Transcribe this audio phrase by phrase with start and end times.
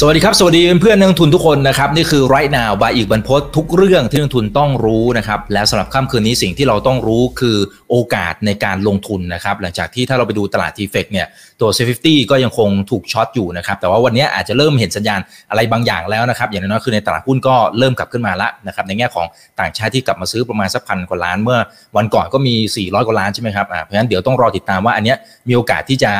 [0.00, 7.56] สวัสดีครับ สวัสดีเพื่อนนักลงทุนทุกคนนะครับ นี่คือ right now บายอีกบรรพททุกเรื่องที่นักลงทุนต้องรู้นะครับ และสำหรับค่ำคืนนี้สิ่งที่เราต้องรู้คือ
[7.90, 11.26] โอกาสในการลงทุนนะครับ หลังจากที่ถ้าเราไปดูตลาดทีเฟกเนี่ย
[11.60, 19.26] ตัว C50 ก็ยังคงถูกช็อตอยู่นะครับ แต่ว่าวันนี้อาจจะเริ่มเห็นสัญญาณอะไรบางอย่างแล้วนะครับ อย่างน้อยๆคือในตลาดหุ้นก็เริ่มกลับขึ้นมาแล้วนะครับในแง่ของ
[19.60, 21.58] ต่างชาติที่กลับมาซื้อประมาณสักพันกว่าล้านเมื่อ
[21.96, 25.16] วันก่อนก็มี 400 กว่าล้านใช่ไหมครับอ่าเพราะฉะนั้นเดี๋ยวต้องรอติดตามว่าอันเนี้ย
[25.48, 26.12] มีโอกาสที่จะ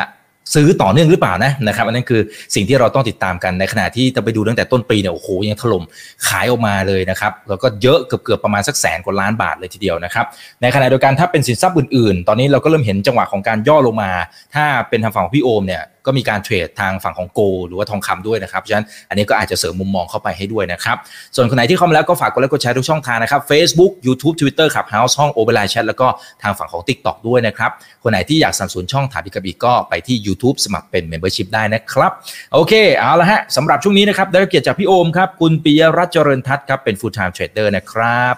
[0.55, 2.21] ซื้อต่อเนื่องหรือเปล่านะนะครับอันนั้นคือ
[2.55, 5.85] สิ่งที่เราต้องติดตามกันในขณะที่จะไปดูตั้งแต่ต้นปีเนี่ยโอ้โหยังถล่ม
[6.27, 10.27] ขายออกมาเลยนะครับแล้วก็เยอะเกือบเกือบประมาณสักแสนกว่าล้านบาทเลยทีเดียวนะครับ
[10.62, 14.11] ในขณะเดียวกันถ้าเป็นสินทรัพย์อื่นๆ ตอนนี้เราก็เริ่มเห็นจังหวะของการย่อลงมา
[14.55, 20.97] ถ้าเป็นทางฝั่งของพี่โอมเนี่ย ก็มีการเทรดทางฝั่งของโกหรือว่าทองคำด้วยนะครับ ฉะนั้นอันนี้ก็อาจจะเสริมมุมมองเข้าไปให้ด้วยนะครับ
[21.37, 25.85] ส่วนคนไหนที่เข้ามาแล้วก็ฝากกดไลค์กดแชร์ทุกช่องทางนะครับ Facebook YouTube Twitter ครับ House ห้อง o อเ e อ i n e Chat
[25.89, 26.07] แล้วก็
[26.43, 27.71] ทางฝั่งของ TikTok ด้วยนะครับ
[28.02, 32.13] คนไหนที่อยากสนับสนุนช่องถามอีกกับอีกก็ไปที่ YouTube สมัครเป็น Membership ได้นะครับ
[32.55, 38.35] โอเค เอาละฮะสำหรับช่วงนี้นะครับได้รับเกียรติจากพี่โอมครับคุณปิยรัตน์เจริญทัศน์ครับเป็น Full Time Trader นะครับ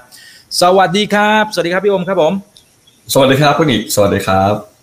[0.61, 2.33] สวัสดีครับ สวัสดีครับพี่โอมครับผม
[3.13, 4.76] สวัสดีครับคุณอีกสวัสดีครับ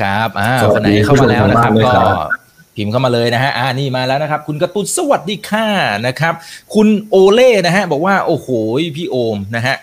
[0.00, 2.30] ครับอ่าสวัคสนดีไหนเข้ามาแล้วนะครับผู้ชมทางบ้านด้วยก็ครับ
[2.76, 5.66] พิมพ์เข้ามาเลยนะฮะ อ่า นี่มาแล้วนะครับ คุณกระตุ้นสวัสดีค่ะ
[6.06, 6.34] นะครับ
[6.74, 8.48] คุณโอเล่นะฮะ บอกว่า โอ้โห
[8.96, 9.76] พี่โอมนะฮะ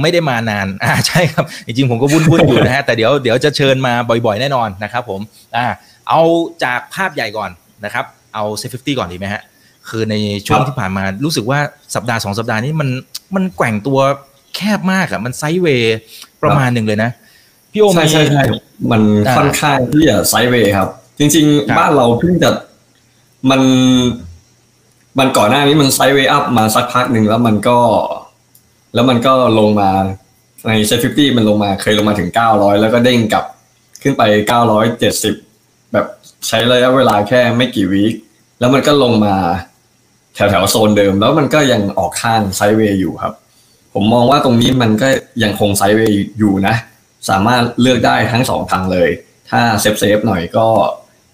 [0.00, 5.20] ไม่ได้มานาน อ่า ใช่ครับ จริงๆ ผมก็วุ่นวุ่นๆอยู่นะฮะ แต่เดี๋ยว เดี๋ยวจะเชิญมาบ่อยๆ แน่นอนนะครับผม
[5.56, 5.66] อ่า
[6.08, 6.22] เอา
[6.64, 7.50] จากภาพใหญ่ก่อน
[7.84, 9.42] นะครับ เอา SET Fifty ก่อนดีไหมฮะ
[9.88, 10.14] คือใน
[10.46, 11.58] ช่วงที่ผ่านมา รู้สึกว่า
[11.94, 12.88] สัปดาห์สองสัปดาห์นี้มัน
[13.34, 13.98] มันแกว่งตัว
[14.56, 15.98] แคบมากอะมัน sideway
[16.42, 17.10] ประมาณหนึ่งเลยนะ
[17.74, 18.42] พี่โอมใช่ใช่ใช่
[18.90, 22.50] มันอ่าค่อนข้างที่จะ sideway ครับ จริงครับๆบ้านเราเพิ่งจะ
[23.50, 23.62] มัน
[25.18, 27.78] มันก่อนหน้านี้มัน sideway up มาสักพักหนึ่งแล้วมันก็
[28.94, 29.90] แล้วมันก็ลงมา
[30.68, 33.44] ใน SET Fifty มันลงมาเคยลงมาถึงเก้าร้อยแล้วก็เด้งกลับ
[34.02, 35.34] ขึ้นไปเก้าร้อยเจ็ดสิบ
[35.92, 36.06] แบบ
[36.48, 38.14] ใช้ระยะเวลาแค่ไม่กี่ week
[38.58, 39.34] แล้วมันก็ลงมา
[40.34, 43.32] แถวแถวๆโซนเดิม แล้วมันก็ยังออกข้าง sideway อยู่ครับ
[43.94, 45.08] ผมมองว่าตรงนี้มันก็
[45.42, 46.74] ยังคง sideway อยู่นะ
[47.28, 49.10] สามารถเลือกได้ทั้งสองทางเลย
[49.50, 50.66] ถ้า safe safe หน่อยก็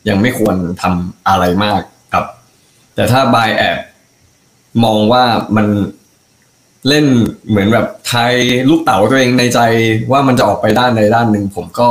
[0.09, 1.81] ยังไม่ควรทำอะไรมาก
[2.13, 2.25] ครับ
[2.95, 3.79] แต่ถ้า by แอบ
[4.85, 5.25] มองว่า
[5.57, 5.67] มัน
[6.89, 7.07] เล่น
[7.49, 8.33] เหมือนแบบทาย
[8.69, 9.61] ลูกเต๋าตัวเองในใจ
[10.13, 11.89] ว่ามันจะออกไปด้านใดด้านหนึ่งผมก็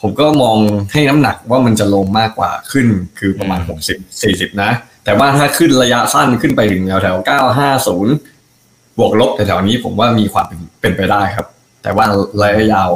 [0.00, 0.58] ผมก็มอง
[0.92, 2.86] ให้น้ำหนักว่ามันจะลงมากกว่าขึ้น
[3.18, 4.70] คือประมาณอืมหกสิบสี่สิบนะ
[5.04, 8.14] แต่ว่าถ้าขึ้นระยะสั้นขึ้นไปถึงแถวแถวเก้าห้าศูนย์
[8.98, 11.46] บวกลบแถวๆนี้ผมว่ามีความเป็นเป็นไปได้ครับ
[11.82, 12.06] แต่ว่า
[12.42, 12.90] ระยะยาว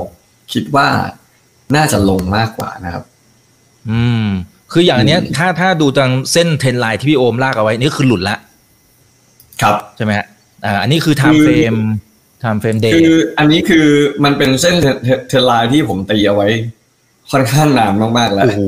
[0.52, 0.88] คิดว่า
[1.76, 3.04] น่าจะลงมากกว่านะครับ
[3.90, 4.26] อืม
[4.72, 8.36] คืออย่างเนี้ย ถ้าถ้าดูทางเส้น trend line ที่พี่โอมลากเอาไว้นี่คือหลุดละ
[9.62, 10.26] ครับใช่ไหมฮะ
[10.64, 11.78] อ่าอันนี้คือ time คือ frame
[12.42, 13.86] time frame day คืออันนี้คือ
[14.24, 16.48] มันเป็นเส้นเทเท trend line ที่ผมตีเอาไว้
[17.30, 18.62] ค่อนข้างนานมากๆแล้ว โอ้โห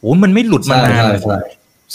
[0.00, 1.38] โอ้มันไม่หลุดมาใช่นานใช่ใช่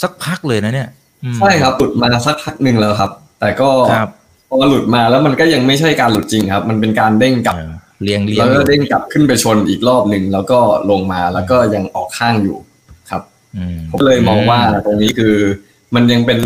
[0.02, 0.88] สักพักเลยนะเนี่ย
[1.24, 3.10] อืมใช่ครับหลุดมาสักพักหนึ่งแล้วครับ
[3.40, 4.23] แต่ก็ครับพ
[4.56, 7.72] อหลุดมาแล้วมันก็ยังไม่ใช่การหลุดจริงครับ มันเป็นการเด้งกลับเออ
[8.02, 10.58] เรียงเรียแล้งวอก็ยู่เด้งกลับขึ้นไปชนอีกรอบหนึ่งแล้วก็
[10.90, 12.56] ลงมาแล้วก็ยังออกข้างอยู่
[13.10, 13.22] ครับ
[13.56, 15.36] อืมผมเลยมองว่าตรงนี้คือ
[15.94, 16.40] มันยังเป็น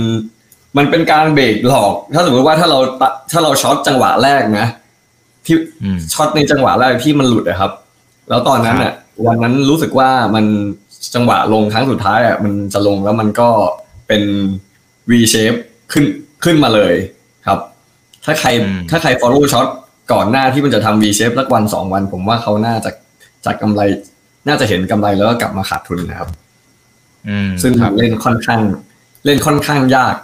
[0.78, 4.66] มันเป็นการเบรกหลอก ถ้าสมมติว่าถ้าเราตะถ้าเราช็อตจังหวะแรกนะ
[5.46, 7.72] ที่อืมช็อตในจังหวะแรกที่มันหลุดอะครับ
[8.28, 8.92] แล้วตอนนั้นอะ
[9.26, 10.44] วันนั้นรู้สึกว่ามัน
[11.14, 13.48] จังหวะลงครั้งสุดท้ายอะมันจะลงแล้วมันก็
[14.08, 14.22] เป็น
[15.10, 15.58] V shape
[15.92, 16.04] ขึ้น
[16.44, 16.94] ขึ้นมาเลย
[17.46, 17.58] ครับ
[18.28, 19.66] ถ้าใครอืมถ้าใคร follow ช็อต
[20.12, 22.90] ก่อนหน้าที่มันจะทำ V shape สักวันสองวัน ผมว่าเขาน่าจะ
[23.44, 23.80] จากกำไร
[24.48, 26.28] น่าจะเห็นกำไรแล้วก็กลับมาขาดทุนนะครับ
[27.28, 28.60] อืมซึ่งครับเล่นค่อนข้าง
[29.24, 30.16] เล่นค่อนข้างยาก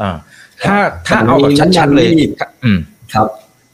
[0.00, 0.16] อ่า
[0.64, 0.76] ถ้า
[1.06, 2.28] ถ้าเอาแบบชัดๆเลยน้ำมันนี่
[2.64, 2.78] อืม
[3.14, 3.26] ครับ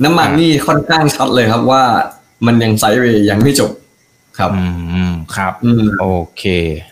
[0.04, 1.82] น้ำมันนี่ค่อนข้างชัดเลยครับว่า
[2.46, 3.70] มันยังไซด์เวย์ยังไม่จบ
[4.38, 6.06] ครับอืมอืมครับอืมโอ
[6.36, 6.42] เค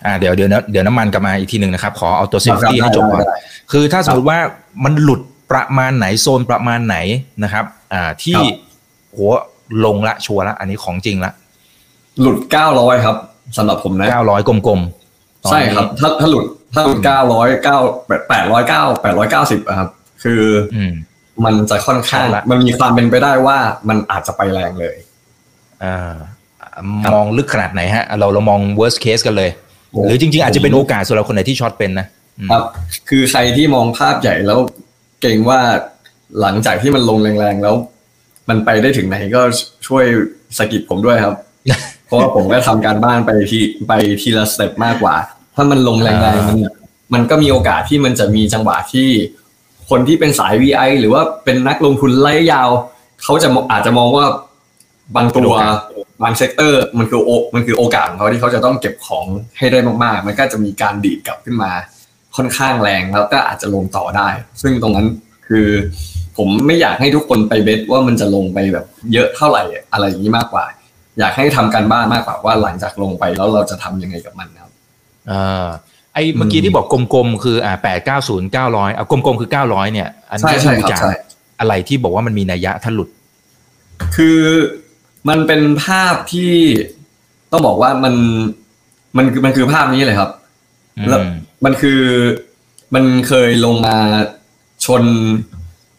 [0.05, 3.37] อ่าเดี๋ยวเดี๋ยวนะเดี๋ยวน้ำมันกลับมาอีกทีหนึ่งนะครับ ขอเอาตัวเซฟตี้ได้ให้จบก่อนได้ได้
[3.73, 4.39] คือถ้าสมมติว่า
[4.85, 5.21] มันหลุด
[5.51, 6.97] ประมาณไหนโซนประมาณไหน
[7.45, 8.47] นะครับ อ่าที่ครับ
[9.17, 9.33] หัว
[9.85, 11.33] ลงละชัวร์ละ อันนี้ของจริงละ
[12.21, 13.17] หลุดเก้าร้อยครับ
[13.56, 17.79] สำหรับผมนะเก้าร้อยกลมๆตอนใช่นี้ครับ ถ้าถ้าหลุดถ้าหลุดเก้าร้อยเก้า
[18.29, 19.89] แปดร้อยเก้าแปดร้อยเก้าสิบครับ
[20.23, 20.43] คือ
[20.75, 20.93] อืม
[21.45, 23.59] มันจะค่อนข้างเอาละมันมีความเป็นไปได้ว่า
[23.89, 24.97] มันอาจจะไปแรงเลย
[25.85, 26.17] อ่า
[27.15, 29.51] มองลึกขนาดไหนฮะ เราเรามอง worst case กันเลย
[29.93, 32.06] โอ้หรือจริง ๆ อาจจะเป็นโอกาสสำหรับคนไหนที่ช็อตเป็นนะ
[32.39, 32.62] อืมครับ
[33.09, 34.59] คือใครที่มองภาพใหญ่แล้ว
[35.20, 35.61] เก่งว่า
[36.41, 37.75] หลังจากที่มันลงแรงๆแล้ว
[38.49, 39.43] มันไปได้ถึงไหนก็
[39.87, 40.05] ช่วย
[40.59, 41.37] สะกิดผมด้วยครับ
[42.06, 43.93] เพราะว่าผมก็ทำการบ้านไปทีไป
[44.23, 45.15] ทีละ step มากกว่า
[45.55, 46.59] ถ้ามันลงแรงๆมัน
[47.15, 49.09] มันก็มีโอกาสที่มันจะมีจังหวะที่
[49.88, 52.69] คนที่เป็นสาย VI หรือว่าเป็นนักลงทุนระยะยาว
[53.23, 54.26] เขาจะมองอาจจะมองว่า
[55.17, 55.75] บางตัวเป็นโอกาส
[56.23, 59.26] บาง sector มันคือโอมันคือโอกาสของเขาที่เขาจะต้องเก็บของ
[59.59, 61.70] ให้ได้มากๆ มันก็จะมีการดีดกลับขึ้นมา
[62.38, 64.29] ค่อนข้างแรงแล้วก็อาจจะลงต่อได้
[64.62, 65.06] ซึ่งตรงนั้น
[65.49, 65.69] คือ
[66.37, 69.62] ผมไม่อยากให้ทุกคนไปเบสว่ามันจะลงไปแบบเยอะเท่าไหร่
[69.93, 70.64] อะไรอย่างนี้มากกว่า
[71.19, 74.70] อยากให้ทำการบ้านมากกว่าว่าหลังจากลงไปแล้วเราจะทำยังไงกับมันครับ
[75.31, 75.67] อ่า
[76.14, 81.12] ไอ้เมื่อกี้ที่บอกกลมๆคืออ่าแปดเก้าศูนย์เก้าร้อยเอากลมๆคือเก้าร้อยเนี่ย อันใช่นี้ใช่ดูครับจากใช่
[81.61, 83.08] อะไรที่บอกว่ามันมีนัยยะถ้าหลุด
[84.17, 84.41] คือ
[85.29, 86.52] มันเป็นภาพที่
[87.52, 88.14] ต้องบอกว่ามัน
[89.17, 90.31] มันคือมันคือภาพนี้เลยครับ
[91.08, 91.26] แล้วอื
[91.60, 92.00] มมันคือ
[92.94, 93.96] มันเคยลงมา
[94.84, 95.02] ชน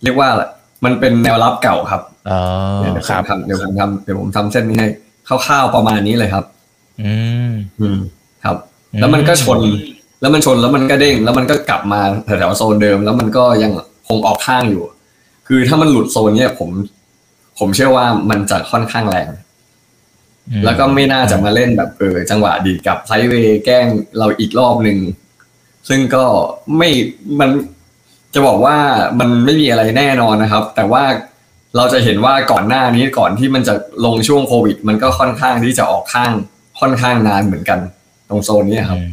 [0.04, 0.44] เรียกว่าอะไร
[0.86, 2.40] มันเป็นแนวรับเก่าครับอ๋อ
[2.80, 4.88] เดี๋ยวผมครับทำเดี๋ยวผมทำเดี๋ยวผมทำเส้นนี้ให้
[5.28, 6.46] คร่าวๆประมาณนี้เลยครับ
[7.02, 7.12] อื
[7.50, 8.00] มอืม
[8.44, 8.58] ครับ
[8.94, 9.60] อืมแล้วมันก็ชน
[10.22, 13.72] แล้วมันชนแล้วมันก็เด้ง แล้วมันก็กลับมาแถวๆโซนเดิม แล้วมันก็ยัง
[14.08, 14.84] คงออกข้างอยู่
[15.48, 16.70] คือถ้ามันหลุดโซนเนี้ยผม
[17.60, 19.28] ผมเชื่อว่ามันจะค่อนข้างแรง
[20.50, 24.98] อืมแล้วก็ไม่น่าจะมาเล่นแบบเออจังหวะดีดกับไซด์เวย์แกล้งเราอีกรอบหนึ่ง
[25.88, 26.26] ซึ่งก็
[26.78, 26.90] ไม่
[27.40, 27.50] มัน
[28.34, 28.78] จะบอกว่า
[29.20, 31.04] มันไม่มีอะไรแน่นอนนะครับ แต่ว่า
[31.76, 33.74] เราจะเห็นว่าก่อนหน้านี้ก่อนที่มันจะ
[34.06, 36.32] ลงช่วงโควิด มันก็ค่อนข้างที่จะออกข้าง
[36.80, 37.80] ค่อนข้างนานเหมือนกัน
[38.30, 39.06] ตรงโซนนี้ครับอื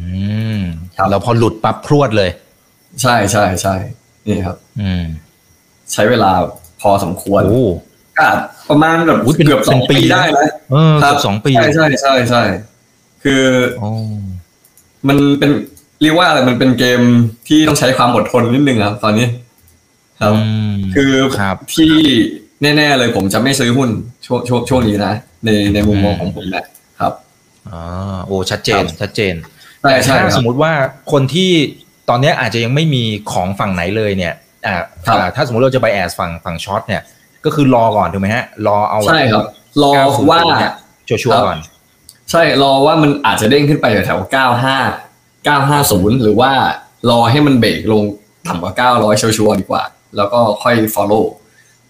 [0.59, 0.61] ม
[0.97, 2.29] ครับแล้วพอหลุดปั๊บพรวดเลย
[3.01, 3.75] ใช่ใช่ใช่
[4.27, 5.03] นี่ครับ อืม
[5.93, 6.31] ใช้เวลา
[6.81, 7.65] พอสมควรโอ้
[8.17, 12.43] ก็อาจประมาณแบบอุ๊ยเป็นเกือบสองเป็นปีปีได้นะเออครัเกือบสองปีใช่ใช่ใช่ใช่
[13.23, 13.43] คือ
[13.79, 13.89] โอ้
[15.07, 15.51] มันเป็น
[16.01, 17.01] เรียกว่าอะไรมันเป็นเกม
[17.47, 19.27] ที่ต้องใช้ความอดทนนิดนึงครับ ตอนนี้
[20.21, 20.41] ครับอื
[20.71, 21.93] มคือครับที่
[22.61, 23.89] แน่ๆเลยผมจะไม่ซื้อหุ้น
[24.25, 25.13] ช่วงช่วงช่วงนี้นะ
[25.45, 26.63] ในในมุมมองอืมของผมนะ
[26.99, 27.13] ครับ
[27.71, 27.81] อ๋อ
[28.25, 29.35] โอ้ชัดเจนครับชัดเจน
[29.81, 30.71] ใช่ใช่แต่คถ้ารับสมมติว่า
[31.11, 31.51] คนที่
[32.09, 34.33] ตอนเนี้ยอาจจะยังไม่มีของฝั่งไหนเลยเนี่ย
[34.67, 37.01] อ่าครับอ่าถ้าสมมติเราจะไปแอสฝั่งฝั่งช็อตเนี่ย
[37.45, 39.43] ก็คือรอก่อนถูกไหมฮะ รอเอาแบบใช่ครับ
[39.83, 40.73] รอ90ว่าเนี่ย
[41.07, 41.57] ชัวร์ๆก่อน
[42.31, 44.33] ใช่รอว่ามันอาจจะเด้งขึ้นไปแถวๆ
[44.73, 45.06] 95
[45.55, 46.51] 950 หรือว่า
[47.09, 48.03] รอให้มันเบรกลง
[48.47, 49.83] ต่ำกว่า 900 ชัวร์ๆดีกว่า
[50.17, 51.25] แล้วก็ค่อย follow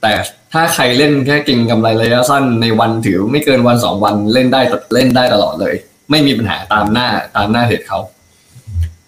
[0.01, 0.13] แต่
[0.54, 4.62] ถ้าใครเล่นแค่เก่งกำไรระยะสั้นในวันถือไม่เกินวันสองวันเล่นได้
[4.94, 5.75] เล่นได้ตลอดเลย
[6.12, 8.00] ไม่มีปัญหาตามหน้าตามหน้าเทรดเขา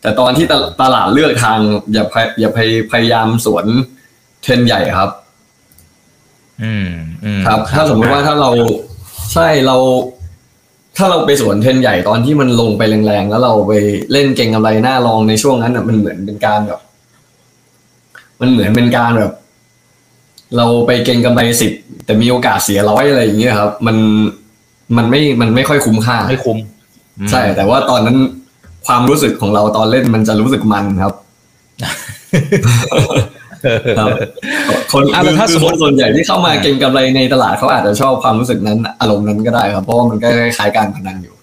[0.01, 1.59] แต่ตอนที่ตลตลาดเลือกทาง
[1.93, 3.65] อย่าพยอย่าพยพยายามสวน
[4.41, 5.09] เทรนด์ใหญ่ครับ
[6.63, 6.89] อืม
[7.23, 8.51] อืมครับ ถ้าสมมติว่าถ้าเรา
[9.33, 9.77] ใช่เรา
[10.99, 13.73] ถ้าเราไปสวนเทรนด์ใหญ่ตอนที่มันลงไปแรงๆแล้วเราไป
[14.11, 16.79] เล่นเก่งกำไรหน้ารองในช่วงนั้นอะมันเหมือนเป็นการแบบ
[18.41, 19.33] มันเหมือนเป็นการแบบ
[20.57, 21.71] เราไปเก่งกำไรสิบ
[22.05, 23.97] แต่มีโอกาสเสียร้อยอะไรอย่างเงี้ยครับ มัน
[24.97, 26.57] มันไม่มันไม่ค่อยคุ้มค่าไม่คุ้ม
[27.19, 28.17] อืมใช่ แต่ว่าตอนนั้น
[28.87, 31.13] ความรู้สึกของเราตอนเล่นมันจะรู้สึกมันครับ
[33.99, 34.07] ครับ
[34.91, 41.35] คนอะแล้วถ้าคือสมมคตินส่วนใหญ่ที่เข้ามาเก็งกำไรในตลาดเขาอาจจะชอบความรู้สึกนั้น อารมณ์นั้นก็ได้ครับ เพราะว่ามันก็คล้ายๆการพนันอยู่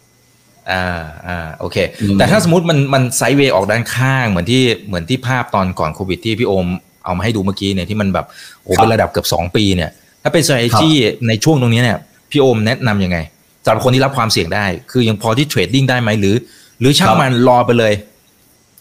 [0.70, 0.86] อ่า
[1.26, 6.66] อ่าโอเคอืมแต่ถ้าสมมติมันมันไซด์เวย์ออกด้านข้างเหมือนที่เหมือนที่ภาพตอนก่อนโควิดที่พี่โอม
[7.04, 8.26] เอามาให้ดูเมื่อกี้เนี่ยที่มันแบบ
[8.62, 9.90] โอ้เป็นระดับเกือบสองปีเนี่ย
[10.22, 10.90] ถ้าเป็น strategy
[11.28, 11.98] ในช่วงตรงนี้เนี่ย
[12.30, 13.18] พี่โอมแนะนำยังไง
[13.64, 16.34] สำหรับคนที่รับความเสี่ยงได้ คือยังพอที่เทรดดิ้งได้ไหมหรือ
[16.80, 17.92] หรือช่างมันรอไปเลย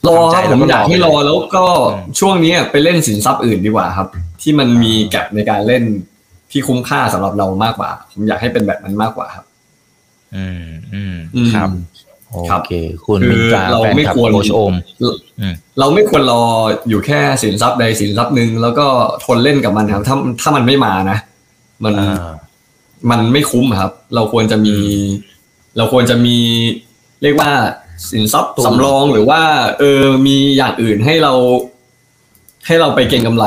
[0.10, 4.08] รอทำใจครับแล้ผวมก็อยากให้รรออไปเลยแล้วก็อืมช่วงนี้ไปเล่นสินทรัพย์อื่นดีกว่าครับ
[4.42, 5.84] ที่มันมีแกลบในการเล่น
[6.52, 9.46] ที่คุ้มค่าสำหรับเรามากกว่า ผมอยากให้เป็นแบบนั้นมากกว่าครับ
[10.36, 11.70] อืมอืมอืมครับ
[12.30, 12.74] โอครับเค
[13.06, 16.44] คุณคือมินตราเราแฟนไม่คลับควรโคชโอมอืมเราไม่ควรรอ
[16.90, 18.88] อยู่แค่สินทรัพย์ใดสินทรัพย์หนึ่งแล้วก็
[19.26, 21.18] ทนเล่นกับมันครับถ้าถ้ามันไม่มานะ
[21.84, 22.32] มันอ่า
[23.12, 24.76] มันไม่คุ้มอะครับ เราควรจะมี
[25.78, 26.38] เราควรจะมี
[27.22, 27.52] เรียกว่า
[28.12, 29.42] สินทรัพย์ตุนสำรองหรือว่า
[29.80, 31.34] เออมีอย่างอื่นให้เรา
[32.68, 33.46] ให้เราไปเก็งกำไร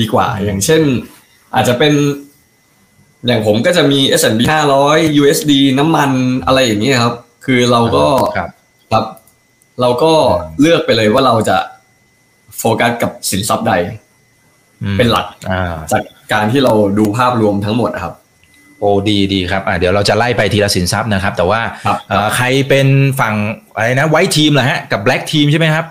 [0.00, 0.82] ดีกว่า อย่างเช่น
[1.54, 1.92] อาจจะเป็น
[3.26, 4.40] อย่างผมก็จะมี S&P
[4.82, 6.10] 500 USD น้ำมัน
[6.46, 7.14] อะไรอย่างเงี้ยครับ
[7.44, 8.50] คือเราก็ครับ
[8.92, 9.04] ครับ
[9.80, 11.56] เราก็อืมเลือกไปเลยว่าเราจะ
[12.58, 13.72] โฟกัสกับสินทรัพย์ใด
[14.82, 18.14] อืมเป็นหลักอ่าจากการที่เราดูภาพรวมทั้งหมดอะครับ
[18.80, 22.86] โอ้ดีดีครับอ่าเดี๋ยวเราจะไล่ไปทีละสินทรัพย์นะครับ แต่ว่าครับเอ่อใครเป็น
[23.20, 23.34] ฝั่ง
[23.74, 25.84] อะไรนะไวท์ทีมเหรอฮะกับแบล็กทีมใช่ไหมครับ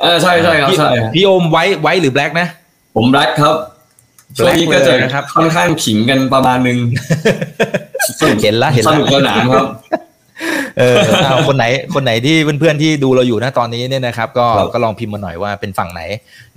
[0.00, 2.48] เออใช่ใช่ครับพี่ใช่พี่โอมไวท์ไวท์หรือแบล็กนะ
[2.96, 3.54] ผมแบล็คครับ
[4.36, 6.78] ช่วงนี้ก็จะเลยนะครับค่อนข้างขิงกันประมาณนึง
[8.20, 9.66] สนุกเห็นละเห็นสละนุกสนานครับ
[10.78, 16.02] เออเอาคนไหนคนไหนที่เพื่อนๆที่ดูเราอยู่นะตอนนี้เนี่ยนะครับ ก็ครับก็ลองพิมพ์มาหน่อยว่าเป็นฝั่งไหน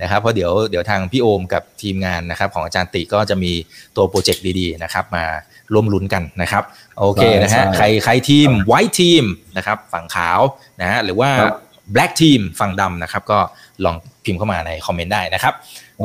[0.01, 3.51] นะครับเพราะเดี๋ยวเดี๋ยวทางพี่โอมกับทีมงานนะครับ ของอาจารย์ติก็จะมี
[3.95, 5.25] ตัว project ดีๆนะครับ มา
[5.73, 6.63] ร่วมลุ้นกันนะครับ
[6.99, 9.23] โอเคนะฮะใครใครทีม White Team
[9.57, 10.39] นะครับ ฝั่งขาว
[10.81, 11.55] นะฮะหรือว่าครับ
[11.95, 13.39] Black Team ฝั่งดำนะครับ ก็
[13.85, 15.53] ลองพิมพ์เข้ามาใน comment ได้นะครับ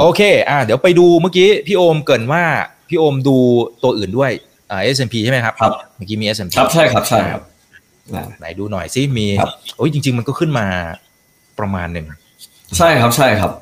[0.01, 2.45] โอเคอ่าเดี๋ยวไปดูเมื่อกี้พี่โอมเกริ่นว่า
[2.89, 3.37] พี่โอมดู
[3.83, 4.31] ตัวอื่นด้วย
[4.71, 7.58] อ่า S&P ใช่ไหมครับครับ เมื่อกี้มี S&P ครับใช่ครับใช่ครับอ่า
[8.39, 10.67] ไหนดูหน่อยซิมีครับโอ้ยจริง ๆ มันก็ขึ้นมา
[11.59, 12.07] ประมาณหนึ่ง
[12.77, 13.53] ใช่ครับใช่ครับ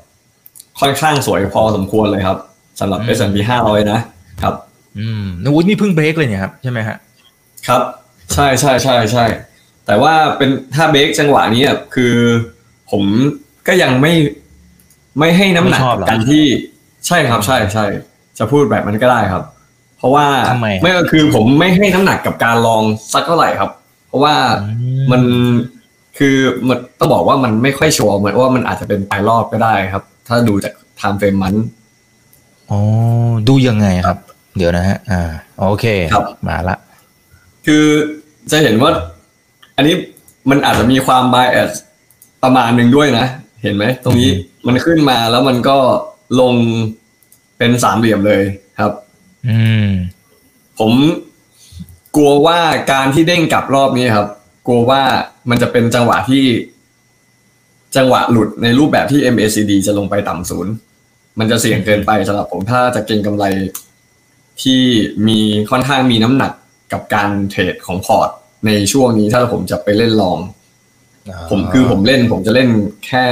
[0.79, 2.37] ค่อนข้างสวยพอสมควรเลยครับ
[2.79, 3.99] สำหรับอืม S&P 500 นะ
[4.43, 4.53] ครับ
[4.99, 6.97] อืมนวุฒินี่เพิ่งเบรกเลยเนี่ยครับ ใช่ไหมฮะ
[7.67, 7.81] ครับ
[8.33, 9.25] ใช่ใช่ใช่ใช่
[9.85, 12.15] แต่ว่าเป็นถ้าเบรกจังหวะนี้อะคือ
[12.91, 13.03] ผม
[13.67, 14.13] ก็ยังไม่
[15.19, 16.45] ไม่ให้น้ำหนักไม่ชอบกับเหรอการที่
[17.07, 17.85] ใช่ครับใช่ใช่
[18.39, 19.43] จะพูดแบบนั้นก็ได้ครับ
[19.97, 23.69] เพราะว่าทำไมไม่ก็คือผมไม่ให้น้ำหนักกับการลองสักเท่าไหร่ครับ
[24.07, 24.69] เพราะว่าอื
[25.11, 25.21] มัน
[26.17, 26.37] คือ
[26.67, 31.55] มันต้องบอกว่ามันไม่ค่อยชัวร์เหมือนว่ามันอาจจะเป็นปลายรอบก็ได้ครับ ถ้าดูจากไทม์เฟรมมัน
[32.69, 32.79] อ๋อ
[33.47, 34.17] ดูยังไงครับ
[34.57, 35.21] เดี๋ยวนะฮะ อ่า
[35.59, 36.77] โอเคครับมาละ
[37.65, 37.85] คือ
[38.51, 38.91] จะเห็นว่า
[39.77, 39.95] อันนี้
[40.49, 41.71] มันอาจจะมีความ bias
[42.43, 43.25] ประมาณหนึ่งด้วยนะ
[43.63, 44.31] เห็นไหม ตรงนี้
[44.67, 45.77] มันขึ้นมาแล้วมันก็
[46.41, 46.53] ลง
[47.57, 48.41] เป็นสามเหลี่ยมเลย
[48.79, 48.91] ครับ
[49.47, 49.87] อืม
[50.79, 50.91] ผม
[52.17, 52.59] กลัวว่า
[52.91, 54.27] การที่เด้งกลับรอบนี้ครับ
[54.67, 55.01] กลัวว่า
[55.49, 56.45] มันจะเป็นจังหวะที่
[57.95, 60.73] จังหวะหลุดในรูปแบบที่ MACD จะลงไปต่ำศูนย์
[61.39, 63.45] มันจะเสี่ยงเกินไปสำหรับผมถ้าจะเก็งกำไร
[64.61, 64.81] ที่
[65.27, 65.39] มี
[65.71, 66.51] ค่อนข้างมีน้ำหนัก
[66.93, 68.29] กับการเทรดของพอร์ต
[68.65, 70.39] ในช่วงนี้ถ้าผมจะไปเล่นลอง
[71.51, 72.69] ผมคือผมเล่นผมจะเล่น
[73.07, 73.25] แค่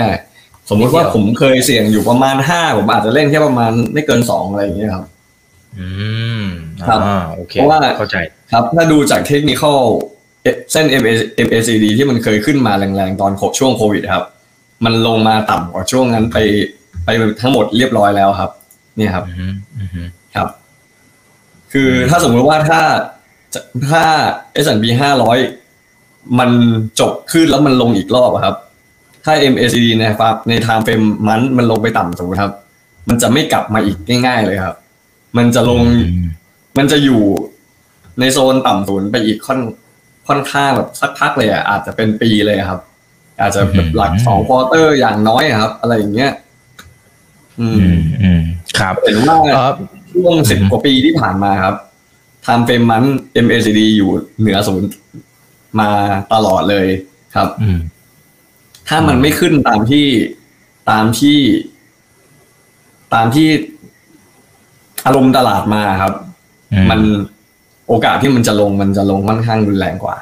[0.70, 5.06] สมมุติว่านิดเดียวผมเคยเสี่ยงอยู่ประมาณห้าผมอาจจะเล่นแค่ประมาณไม่เกินสองอะไรอย่างเงี้ยครับ
[5.77, 5.88] อื
[6.44, 6.46] ม
[6.88, 8.17] ครับอ่าโอเคเพราะว่าเข้าใจ
[8.51, 9.79] ครับถ้าดูจากเทคนิคอล
[10.72, 10.86] เส้น
[11.48, 14.25] MACD ที่มันเคยขึ้นมาแรงๆ ตอนโคช่วงโควิดครับ
[14.86, 16.38] มันลงมาต่ำกว่าช่วงนั้นไป
[17.05, 17.10] ไป
[17.41, 18.51] ทั้งหมดเรียบร้อยแล้วครับ
[18.98, 20.48] เนี่ยครับอืมอืมอืมครับ
[21.74, 22.82] คือถ้าสมมุติว่าถ้า
[23.53, 23.60] จะ
[23.91, 24.03] ถ้า
[24.63, 24.86] S&P
[25.62, 26.50] 500 มัน
[27.00, 28.55] จบขึ้นแล้วมันลงอีกรอบอะครับ
[29.25, 32.51] ถ้า MACD ในฟาใน time frame มันมันลงไปต่ำศูนย์ครับ
[33.10, 34.75] มันจะไม่กลับมาอีกง่าย ๆ เลยครับ
[35.38, 36.08] มันจะลงอื
[36.75, 37.22] มมันจะอยู่
[38.20, 39.60] ในโซนต่ำศูนย์ไปอีกค่อน
[40.27, 42.79] ค่อนข้างแบบสักพักเลยอะอาจจะเป็นปีเลยครับ
[43.41, 46.32] อาจจะแบบหลักสอง quarter อย่างน้อยอะครับ อะไรอย่างเงี้ย
[47.60, 48.41] อือืมมอืม
[48.79, 49.72] ครับเห็นว่าเออ
[50.12, 51.75] ช่วงสิบกว่าปีที่ผ่านมาครับ
[52.44, 53.03] time frame มัน
[53.46, 54.89] MACD อยู่เหนือศูนย์
[55.79, 55.89] มา
[56.34, 56.88] ตลอดเลย
[57.36, 57.79] ครับอืม
[58.88, 60.08] ถ้ามันไม่ขึ้นตามที่
[60.89, 61.39] ตามที่
[63.13, 63.48] ตามที่
[65.05, 66.25] อารมณ์ตลาดมาครับอื
[66.91, 67.00] มมัน
[67.88, 70.17] โอกาสที่มันจะลงมันจะลงค่อนข้างรุนแรงกว่า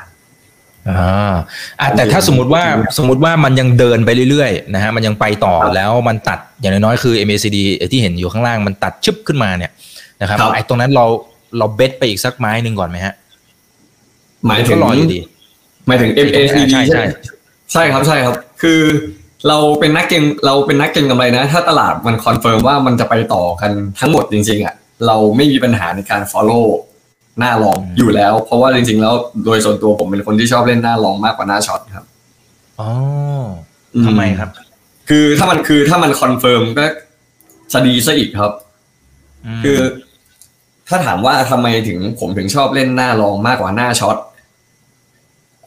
[0.90, 1.34] อ่า
[1.80, 2.64] อะแต่ถ้าสมมติว่า
[2.98, 9.72] สมมติว่ามันยังเดินไปเรื่อยๆนะฮะมันยังไปต่อครับแล้วมันตัดอย่างน้อยๆคือ MACD ไอ้ที่เห็นอยู่ข้างล่างมันตัดชึบขึ้นมาเนี่ย
[10.22, 11.06] นะครับครับไอ้ตรงนั้นเรา
[11.58, 13.14] เรา bet ไปอีกสักไม้หนึ่งก่อนไหมฮะ
[14.48, 15.20] หมายถึก็งรออยู่ดี
[15.88, 17.04] หมายถึง MACD ใช่ใช่ใช่
[17.74, 18.80] ใช่ครับใช่ครับ คือ
[19.48, 24.76] เราเป็นนักเก็งเราเป็นนักเก็งกำไรนะ ถ้าตลาดมัน confirm ว่ามันจะไปต่อกันทั้งหมดจริงๆอะ
[25.08, 26.66] เราไม่มีปัญหาในการ follow
[27.40, 29.14] หน้า long อยู่แล้ว เพราะว่าจริงๆ แล้ว
[29.46, 32.06] โดยส่วนตัวผมเป็นคนที่ชอบเล่นหน้า long มากกว่าหน้า short ครับ
[32.80, 32.90] อ๋อ
[33.96, 34.50] อืมทำไมครับ
[35.10, 36.86] คือถ้ามันคือถ้ามัน confirm ก็
[37.74, 38.54] จะดีซะอีกครับ
[39.58, 39.80] มคือ
[40.90, 44.18] ถ้าถามว่าทำไมถึงผมถึงชอบเล่นหน้าลองมากกว่าหน้าช็อต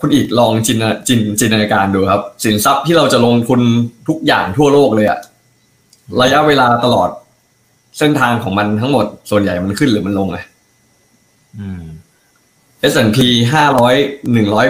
[0.00, 0.78] คุณอีกลองจิน
[1.08, 3.60] จินจินตนาการดูครับ สินทรัพย์ที่เราจะลงทุน
[4.08, 5.18] ทุกอย่างทั่วโลกเลยอะ
[6.22, 7.08] ระยะเวลาตลอด
[7.98, 10.44] เส้นทางของมันทั้งหมดส่วนใหญ่มันขึ้นหรือมันลงอะ
[11.58, 11.82] อืม
[12.92, 13.18] S&P
[13.54, 13.94] ห้าร้อย
[14.32, 14.66] หนึ่งร้อย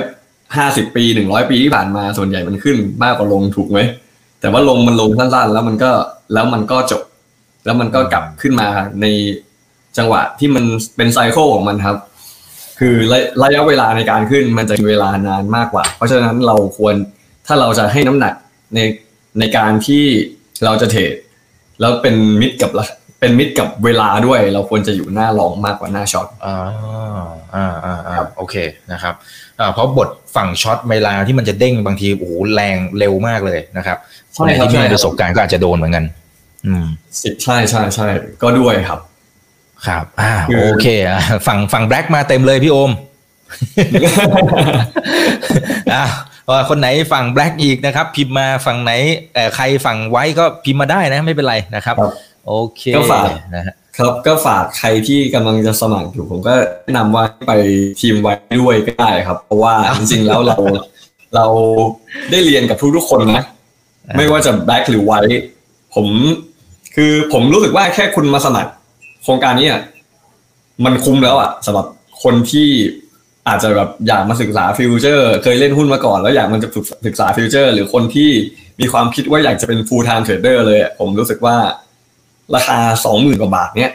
[0.57, 3.79] ห้าสิบปีหนึ่งร้อยปีที่ผ่านมาส่วนใหญ่มันขึ้นมากกว่าลงถูกไหม
[4.41, 5.91] แต่ว่าลงมันลงสั้นๆ แล้วมันก็
[6.33, 7.03] แล้วมันก็จบ
[7.65, 8.69] แล้วมันก็กลับขึ้นมา
[9.01, 9.07] ใน
[9.99, 10.65] จังหวะที่มัน
[10.97, 11.97] เป็นไซเคิลของมันครับ
[12.79, 16.95] คือระระยะเวลาในการขึ้นมันจะมีเวลานานมากกว่า เพราะฉะนั้นเราควร
[17.47, 18.35] ถ้าเราจะให้น้ำหนัก
[18.75, 18.81] ใน
[19.39, 20.05] ในการที่
[20.65, 21.15] เราจะเทรด
[21.81, 22.85] แล้วเป็นมิตรกับรา
[23.21, 26.57] เป็นมิตรกับเวลาด้วย เราควรจะอยู่หน้าลองมากกว่าหน้าช็อตอ่า
[27.55, 28.55] อ่าอ่าอ่าโอเค
[28.93, 29.15] นะครับ
[29.61, 33.99] อ่าเพราะบทฝั่งช็อตเวลาที่มันจะเด้งบางทีโอ้โหแรงเร็วมากเลยนะครับ
[34.35, 36.05] ใช่นครับที่ไม่ใช่มีครับประสบการณ์ก็อาจจะโดนเหมือนกัน
[36.67, 36.87] อืม
[37.43, 38.09] ใช่ใช่ใช่
[38.43, 39.01] ก็ด้วยครับ
[39.87, 42.91] ครับ อ่าคือโอเคอะฝั่งฝั่งแบล็กมาเต็มเลยพี่โอม
[45.95, 46.05] อ่า
[46.51, 48.93] ว่าคนไหนฝั่งแบล็กอีกนะครับ พิมพ์มาฝั่งไหน
[49.35, 52.13] เอ่อใครฝั่งไว้ก็พิมพ์มาได้นะ ไม่เป็นไรนะครับครับ
[52.47, 57.53] โอเคก็ฝากนะฮะครับก็ฝากใครที่กำลังจะสมัครอยู่ผมก็แนะนำว่าไป
[58.01, 60.57] ทีมไว้ด้วยก็ได้ครับ เพราะว่าจริงๆแล้วเรา
[61.35, 61.47] เรา
[62.31, 63.43] ได้เรียนกับทุกๆคนนะ
[64.09, 65.43] อ่าไม่ว่าจะ Black หรือ White
[65.95, 66.07] ผม
[66.95, 68.71] คือผมรู้สึกว่าแค่คุณมาสมัคร
[69.23, 69.81] โครงการนี้อะ
[70.85, 71.87] มันคุ้มแล้วอะสำหรับ
[72.23, 72.69] คนที่
[73.49, 76.69] อาจจะแบบอยากมาศึกษา future เคยเล่นหุ้นมาก่อน แล้วอยากมันจะ
[77.07, 78.31] ศึกษา future หรือคนที่
[78.81, 81.57] มีความคิดว่าอยากจะเป็น full time trader เลยอะผมรู้สึกว่า
[82.55, 83.93] ราคาสองหมื่นกว่าบาทเนี้ย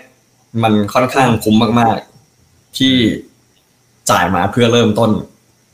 [0.63, 1.97] มันค่อนข้างคุ้มมาก
[2.77, 2.93] ที่
[4.09, 5.11] จ่ายมาเพื่อเริ่มต้น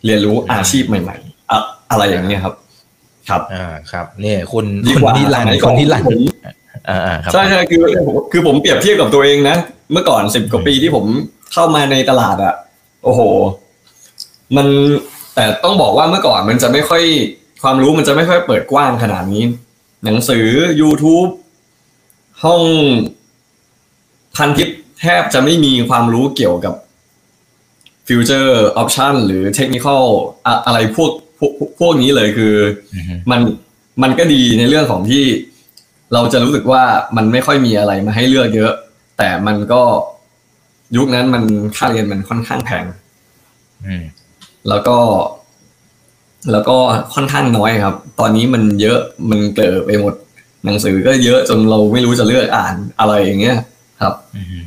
[0.06, 1.60] เรียนรู้อาชีพใหม่ ๆ อะ
[1.92, 2.54] อะไรอย่างเงี้ยครับ
[3.30, 6.22] ครับ อ่าครับนี่คุณดีคุณกว่านิรันดสมัยร์ก่คุอนณนิรันดผร์ม
[6.90, 7.84] อ่าอ่าครับใช่ใช่คือ
[8.32, 9.58] คือผมเปรียบเทียบกับตัวเองนะ
[9.92, 11.06] เมื่อก่อนสิบกว่าปีที่ผม
[11.54, 12.54] เข้ามาในตลาดอะ
[13.04, 13.22] โอ้โห
[14.56, 14.68] มัน
[15.36, 17.04] แต่ต้องบอกว่าเมื่อก่อนมันจะไม่ค่อย
[17.64, 19.44] ความรู้มันจะไม่ค่อยเปิดกว้างขนาดนี้
[20.06, 20.46] หนังสือ
[20.82, 21.30] YouTube
[22.44, 22.64] ห้อง
[24.36, 26.74] พันทิปแทบจะไม่มีความรู้เกี่ยวกับ
[28.08, 30.04] future option หรือ technical
[30.66, 32.54] อะไรพวกพวกพวกนี้เลยคือ
[32.96, 33.40] อือฮึมัน
[34.04, 35.24] มันก็ดีในเรื่องของที่
[36.14, 36.84] เราจะรู้สึกว่า
[37.18, 38.74] มันไม่ค่อยมีอะไรมาให้เลือกเยอะ
[39.18, 39.82] แต่มันก็
[40.98, 41.44] ยุคนั้นมัน
[41.78, 42.86] ค่าเรียนมันค่อนข้างแพง
[43.86, 44.04] อืม
[44.70, 44.98] แล้วก็
[46.52, 46.78] แล้วก็
[47.14, 50.14] ค่อนข้างน้อยครับ ตอนนี้มันเยอะมันเกิดไปหมด
[50.68, 53.58] หนังสือก็เยอะจนเราไม่รู้จะเลือกอ่านอะไรอย่างเงี้ย
[54.02, 54.58] ครับอืม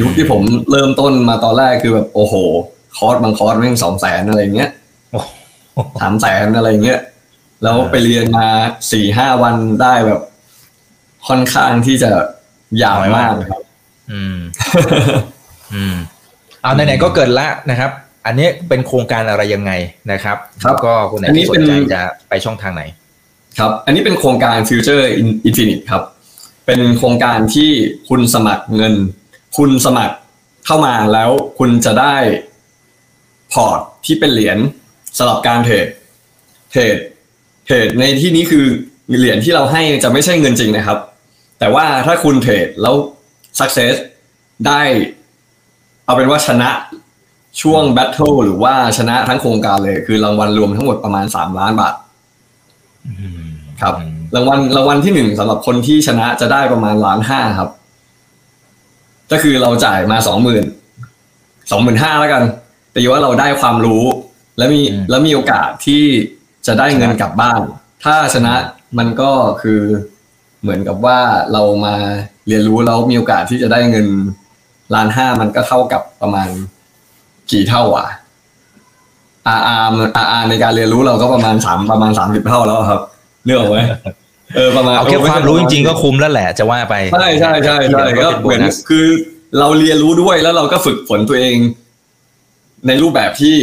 [0.00, 2.34] ยุคที่ผมเริ่มต้นมาตอนแรกคือแบบโอ้โห
[2.96, 4.70] คอร์สบางคอร์สแม่งสองแสนอะไรเงี้ย
[5.12, 5.20] โอ้
[6.00, 7.00] สามแสนอะไรเงี้ย
[7.62, 8.46] แล้วไปเรียนมา
[8.92, 10.20] สี่ห้าวันได้แบบ
[11.28, 12.10] ค่อนข้างที่จะ
[12.82, 13.62] ยาวมากครับ
[14.12, 14.38] อืม
[15.74, 15.94] อืม
[16.62, 17.90] เอาไหนๆก็เกิดละนะครับ
[18.26, 19.72] อันนี้เป็นโครงการอะไรยังไง
[20.12, 22.82] นะครับครับแล้วก็คนไหนอันนี้ที่สเป็นนใจจะไปช่องทางไหน
[23.58, 25.04] ครับ อันนี้เป็นโครงการ Future
[25.48, 26.02] Infinite ครับ
[26.66, 27.70] เป็นโครงการที่
[28.08, 28.94] คุณสมัครเงิน
[29.56, 30.16] คุณสมัคร
[30.66, 32.16] เข้ามาแล้วคุณจะได้
[33.52, 34.58] พอร์ตที่เป็นเหรียญ
[35.18, 35.86] สำหรับการเทรด
[36.70, 36.96] เทรด
[37.64, 38.64] เทรดในที่นี้คือ
[39.18, 40.98] เหรียญที่เราให้จะไม่ใช่เงินจริงนะครับ
[41.58, 42.94] แต่ว่าถ้าคุณเทรดแล้ว
[43.58, 43.94] success
[44.66, 44.82] ได้
[46.04, 46.70] เอาเป็นว่าชนะ
[47.62, 51.94] ช่วง battle หรือว่าชนะทั้งโครงการเลย คือรางวัลรวมทั้งหมดประมาณ 3 ล้านบาท
[53.82, 57.70] ครับอืมรางวัลรางวัลที่หนึ่งสำหรับคนที่ชนะจะได้ประมาณล้านห้าครับ
[59.32, 60.64] ก็คือเราจ่ายมาสองหมื่น
[61.70, 62.42] สองหมื่นห้าแล้วกัน
[62.92, 64.04] แต่ว่าเราได้ความรู้
[64.58, 66.02] และมีแล้วมีโอกาสที่
[66.66, 67.60] จะได้เงินกลับบ้าน
[68.04, 68.54] ถ้าชนะ
[68.98, 69.30] มันก็
[69.62, 69.80] คือ
[70.62, 71.18] เหมือนกับว่า
[71.52, 71.94] เรามา
[72.48, 74.06] เรียนรู้แล้วมีโอกาสที่จะได้เงิน
[74.94, 76.48] ล้านห้ามันก็เท่ากับประมาณ
[77.50, 78.08] กี่เท่าอะ
[79.48, 79.76] อาอา
[80.16, 83.00] อาอาในการเรียนรู้เราก็ประมาณสามประมาณสามสิบเท่าแล้วครับ
[83.44, 83.78] เรื่องไหม
[84.56, 89.06] เออประมาณเอาแค่ความรู้จริงๆก็คุ้มแล้วแหละจะว่าไปใช่ใช่ใช่ใช่ที่เหลืก็อเป็นเหมือนโบนัสคือ
[89.58, 91.56] เราเรียนรู้ด้วยแล้วเราก็ฝึกฝนตัวเอง
[92.86, 93.56] ในรูปแบบที่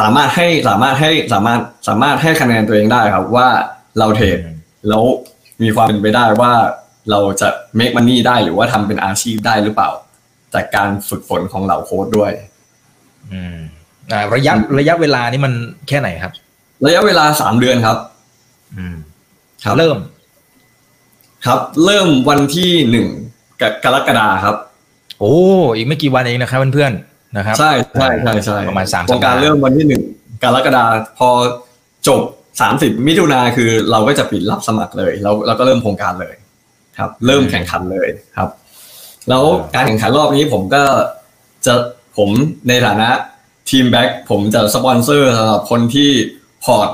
[0.00, 3.48] สามารถให้สามารถให้สามารถสามารถให้คะแนนตัวเองได้ครับ ว่า
[3.98, 4.38] เราเทรด
[4.88, 5.04] แล้ว
[5.62, 6.52] มีความเป็นไปได้ว่า
[7.10, 9.90] เราจะ make money ได้หรือว่าทำเป็นอาชีพได้หรือเปล่า
[10.54, 12.32] จากการฝึกฝนของเหล่าโค้ดด้วย
[13.32, 13.81] อืมอ่า
[14.34, 15.52] ระยะระยะเวลานี่มัน
[15.88, 16.32] แค่ไหนครับ
[16.86, 17.96] ระยะเวลาสามเดือนครับ
[18.76, 18.96] อืม
[19.64, 19.96] ครับเริ่ม
[21.46, 23.06] ครับ เริ่มวันที่หนึ่ง
[23.84, 24.56] กรกฎาครับ
[25.18, 25.34] โอ้
[25.76, 30.02] อีกไม่กี่วันเองนะครับเพื่อนๆนะครับ ใช่ใช่ใช่ใช่ประมาณสามโครงการสัปดาห์เริ่มวันที่หนึ่ง
[30.44, 30.84] กรกฎา
[31.18, 31.28] พอ
[32.08, 32.20] จบ
[32.60, 36.34] สามสิบมิถุนาคือเราก็จะปิดรับสมัครเลยแล้วเราก็เริ่มโครงการเลย
[36.98, 38.48] ครับ เริ่มแข่งขันเลยครับ
[39.28, 39.44] แล้ว
[39.74, 40.82] การแข่งขันรอบนี้ผมก็
[41.66, 41.74] จะ
[42.16, 42.28] ผม
[42.68, 43.08] ในฐานะ
[43.70, 46.10] ทีม Black ผมจะสปอนเซอร์สำหรับคนที่
[46.64, 46.88] พอร์ต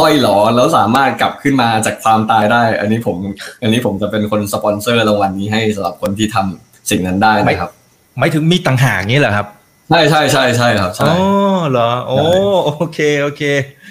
[0.00, 3.16] ร่อยหรอแล้วสามารถกลับขึ้นมาจากความตายได้ อันนี้ผม
[3.62, 7.70] อันนี้ผมจะเป็นคนสปอนเซอร์รางวัลนี้ให้สำหรับคนที่ทำสิ่งนั้นได้นะครับ
[8.18, 9.46] หมายถึงมีต่างหากนี้เหรอครับ
[9.90, 11.06] ใช่ใช่ใช่ใช่ครับอ๋ใช่
[11.58, 12.16] อเหรอโอ้
[12.76, 13.42] โอเคโอเค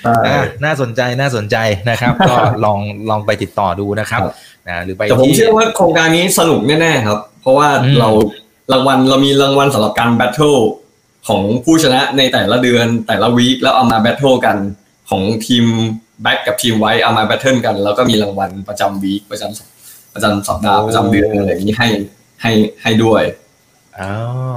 [0.03, 1.57] ใช่อะน่าสนใจน่าสนใจ
[1.89, 2.79] นะครับ ก็ลอง
[3.09, 4.33] ลองไปติดต่อดูนะครับครับ
[4.67, 8.09] นะหรือไปแต่ผมที่เชื่อว่าโครงการนี้สนุกแน่ๆครับ เพราะว่าอืมเรา
[8.71, 10.55] รางวัลเรามีรางวัลสำหรับการ battle
[11.27, 14.57] ของผู้ชนะในแต่ละเดือนแต่ละ week แล้วเอามา battle กัน
[15.09, 15.65] ของทีม
[16.23, 21.89] แบ็กกับทีมไว้เอามาแบทเทิลกัน แล้วก็มีรางวัลประจำวีคประจำประจำสัปดาห์ประจำเดือนอะไรอย่างนี้ให้
[22.41, 23.23] ให้ให้ด้วย
[23.99, 24.09] อ๋อ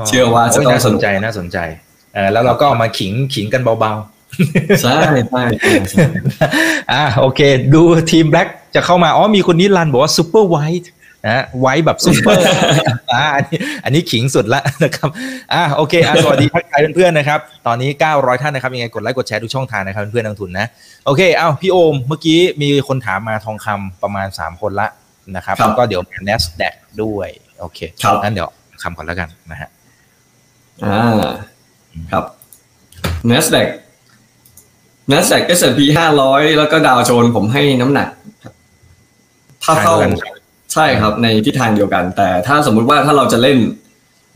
[0.06, 1.58] เชื่อว่าจะโยต้องน่าสสนุนกใจน่าสนใจ
[2.14, 3.94] เออแล้วเราก็เอามาขิงขิงกันเบา
[4.82, 4.98] ใช่
[5.30, 7.40] ใช่ใช่ใช่ๆอะโอเค
[7.74, 10.92] ดูทีมแบล็กจะเข้ามา อ๋อมีคนนี้รันบอกว่าซูเปอร์ไวท์
[11.26, 12.44] นะไวท์แบบซูเปอร์
[13.12, 15.08] อ่าอันนี้อันนี้ขิงสุดละนะครับ
[15.54, 20.66] อะโอเคอะสวัสดีทักทายเพื่อนๆนะครับ ตอนนี้ 900 ท่านนะครับยังไงกดไลค์กดแชร์ทุกช่องทางนะครับเพื่อนๆนักทุนนะ
[21.06, 24.88] โอเคเอ้าพี่โอมเมื่อกี้มีคนถามมาทองคำประมาณ 3 คนละ
[25.36, 27.28] นะครับครับแล้วก็เดี๋ยว NASDAQ ด้วย
[27.60, 28.50] โอเคครับงั้นเดี๋ยว
[28.82, 29.68] คำก่อนแล้วกันนะฮะ
[30.84, 31.32] อ่า
[32.12, 32.24] ครับ
[33.30, 33.68] NASDAQ
[35.10, 35.80] NASDAQ S&P
[36.18, 38.08] 500แล้วก็ดาวโจนส์ผมให้น้ำหนัก
[39.62, 39.94] ถ้าเข้า
[40.78, 43.58] ทางเดียวกันใช่ครับในทิศทางเดียวกัน แต่ถ้าสมมุติว่าถ้าเราจะเล่น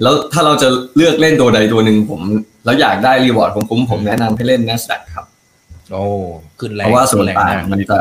[0.02, 2.20] แล้วถ้าเราจะเลือกเล่นตัวใดตัวหนึ่งผม
[2.64, 5.26] แล้วอยากได้รีวอร์ดคุ้มๆผมแนะนำให้เล่น NASDAQ ครับ
[5.92, 6.04] โอ้
[6.60, 7.98] ขึ้นแรเพงราะว่าส่วนขึ้แรงต่างมากมันจะ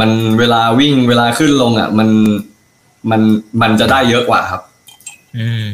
[0.00, 2.08] มันเวลาวิ่งเวลาขึ้นลงอะ มัน
[3.10, 3.20] มัน
[3.62, 4.62] มันจะได้เยอะกว่าครับ
[5.38, 5.68] อืม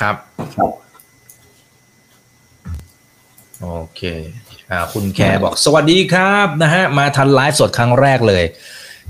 [0.00, 0.16] ครับ
[0.56, 0.70] ครับ
[3.60, 4.02] โอเค
[4.70, 8.44] อ่า คุณแคร์บอกสวัสดีครับนะฮะ มาทันไลฟ์สดครั้งแรกเลย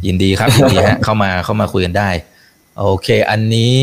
[0.06, 2.08] ยินดีครับยินดีฮะเข้ามาเข้ามาคุยกันได้
[2.78, 3.80] โอเค อันนี้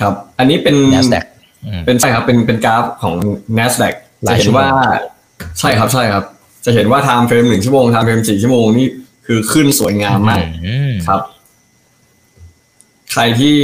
[0.00, 1.24] ครับ อันนี้เป็น NASDAQ
[1.66, 3.14] อืมเป็นใช่ครับเป็นเป็นกราฟของ
[3.58, 4.68] NASDAQ หจะลายเห็ชั่นวโมงว่า
[5.58, 6.24] ใช่ครับใช่ครับ
[6.64, 8.88] จะเห็นว่า time frame หนึ่งชั่วโมง time frame สี่ชั่วโมงนี่
[9.26, 11.20] คือขึ้นสวยงามมากอืมครับ
[13.12, 13.58] ใครที่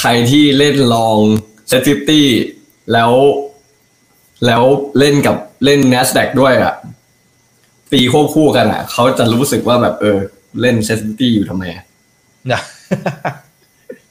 [0.00, 1.18] ใครที่เล่น long
[1.68, 2.26] SET fifty
[2.92, 3.12] แล้ว
[4.46, 4.62] แล้ว
[4.98, 6.74] เล่นกับเล่น NASDAQ ด้วยอะ
[7.92, 10.18] ตีควบคู่กันอะเขาจะรู้สึกว่าแบบเออ
[10.60, 11.84] เล่น SET fifty อยู่ทำไมอะ
[12.52, 12.60] นะ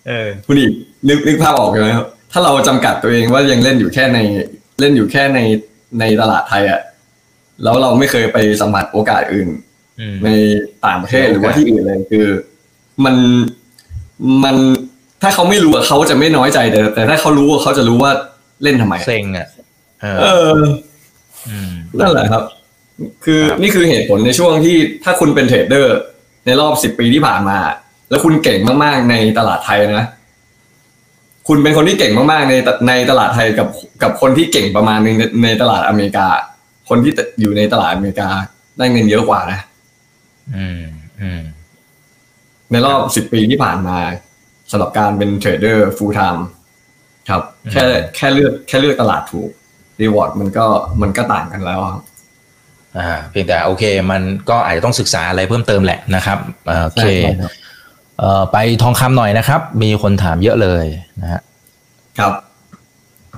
[0.07, 0.71] เออคุณอีก
[1.07, 4.19] นึกนึกภาพออกเลยครับถ้าเราจำกัดตัวเองว่ายังเล่นอยู่แค่ใน
[4.79, 5.39] เล่นอยู่แค่ใน
[5.99, 6.81] ในตลาดไทยอะ
[7.63, 9.49] แล้วเราไม่เคยไปสัมผัสโอกาสอื่น
[9.99, 10.29] อืมใน
[10.85, 12.27] ต่างประเทศหรือว่าที่อื่นเลยคือ
[13.05, 13.15] มัน
[14.43, 14.55] มัน
[15.21, 18.11] ถ้าเขาไม่รู้อะเขาจะไม่น้อยใจแต่แต่ถ้าเขารู้อะเขาจะรู้ว่า
[18.63, 19.47] เล่นทำไมเซ็งอะ
[20.01, 20.65] เออเออ
[21.49, 22.43] อืมนั่นแหละครับ
[23.25, 25.97] คือครับนี่คือเหตุผลในช่วงที่ถ้าคุณเป็นเทรดเดอร์
[26.45, 27.57] ในรอบสิบปีที่ผ่านมา
[28.09, 30.07] แล้วคุณเก่งมากๆในตลาดไทยนะ
[31.47, 32.53] คุณเป็นคนที่เก่งมากๆใน
[32.87, 33.67] ในตลาดไทยกับ
[34.03, 36.27] กับคนที่เก่งประมาณนึงในในตลาดอเมริกา
[36.89, 38.29] คนที่อยู่ในตลาดอเมริกา
[38.77, 39.59] ได้เงินเยอะกว่านะ
[40.55, 40.83] อืม
[41.21, 41.41] อืม
[42.71, 43.97] ในรอบสิบปีที่ผ่านมา
[44.71, 46.45] สำหรับการเป็นเทรดเดอร์ full-time
[47.29, 49.49] ครับ แค่แค่เลือกแค่เลือกตลาดถูก
[50.01, 50.65] reward มันก็
[51.01, 52.16] มันก็ต่างกันแล้วครับอ่า
[53.29, 56.37] เพียงแต่โอเค มันก็อาจจะต้องศึกษาอะไรเพิ่มเติมแหละนะครับ
[56.69, 57.51] อ่าโอเคใช่ครับ
[58.19, 60.85] เอ่อไปทองคำหน่อยนะครับ มีคนถามเยอะเลย
[61.21, 61.41] นะฮะ
[62.19, 62.33] ครับ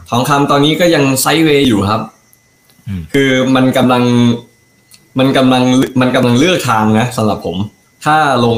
[0.09, 2.01] ทองคำตอนนี้ก็ยัง sideway อยู่ครับ
[2.87, 4.03] อืมคือมันกำลัง
[5.19, 5.63] มันกำลัง
[6.01, 7.57] มันกำลังเลือกทางนะสำหรับผม
[8.05, 8.57] ถ้าลง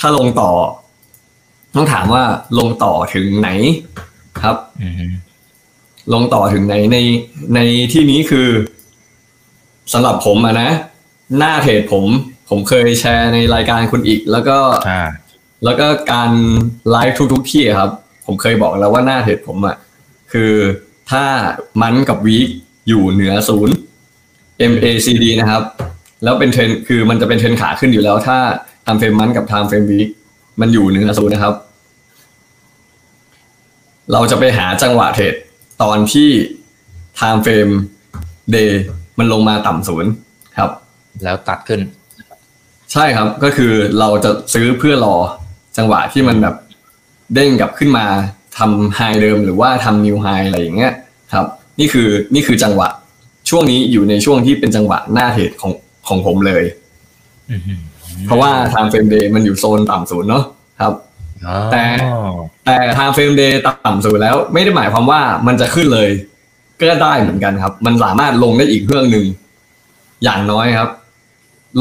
[0.00, 0.50] ถ้าลงต่อ
[1.74, 2.22] ต้องถามว่า
[2.58, 3.50] ลงต่อถึงไหน
[4.40, 5.12] ครับอืม
[6.12, 6.98] ลงต่อถึงไหนใน
[7.54, 7.60] ใน
[7.92, 8.48] ที่นี้คือ
[9.92, 10.70] สำหรับผมอะนะ
[11.38, 12.04] หน้าเพจผม
[12.50, 15.02] ผมเคยแชร์ในรายการคุณอีก แล้วก็อ่า
[15.64, 16.30] แล้วแล้วก็การ
[16.90, 17.90] ไลฟ์ทุกๆที่อะครับ
[18.26, 19.76] ผมเคยบอกแล้วว่าหน้าเพจผมอะ
[20.32, 20.52] คือ
[21.10, 21.24] ถ้า
[21.82, 22.48] มันกับวีค
[22.88, 23.74] อยู่เหนือศูนย์
[24.72, 25.62] MACD นะครับ
[26.24, 28.38] แล้วเป็นเทรนด์คือมันจะเป็นเทรนด์ขาขึ้นอยู่แล้ว ถ้า
[28.86, 30.08] time frame month กับ time frame week
[30.60, 31.54] มันอยู่เหนือศูนย์นะครับ
[34.12, 35.34] เราจะไปหาจังหวะเทรด
[35.82, 36.30] ตอนที่
[37.18, 37.74] time frame
[38.54, 38.70] day
[39.18, 40.10] มันลงมาต่ำศูนย์
[40.58, 40.70] ครับ
[41.24, 41.80] แล้วตัดขึ้น
[42.92, 45.16] ใช่ครับก็คือเราจะซื้อเพื่อรอ
[45.76, 46.54] จังหวะที่มันแบบ
[47.34, 48.06] เด้งกลับขึ้นมา
[48.58, 50.92] ทำ high เดิมหรือว่าทำ new high อะไรอย่างเงี้ย
[51.32, 51.46] ครับ
[51.80, 52.88] นี่คือนี่คือจังหวะ
[53.50, 55.72] ช่วงนี้อยู่ในช่วงที่เป็นจังหวะหน้าเทรดของ
[56.08, 56.64] ของผมเลย
[57.50, 57.60] อืม
[58.26, 60.44] เพราะว่า time frame day มันอยู่โซนต่ำศูนย์เนาะ
[60.80, 60.92] ครับ
[61.46, 61.82] อ๋อแต่
[62.64, 63.52] แต่ time frame day
[63.86, 66.10] ต่ำสุดแล้ว ไม่ได้หมายความว่ามันจะขึ้นเลย
[66.80, 69.26] ก็ได้เหมือนกันครับ มันสามารถลงได้อีกเครื่องหนึ่ง
[70.24, 70.90] อย่างน้อยครับ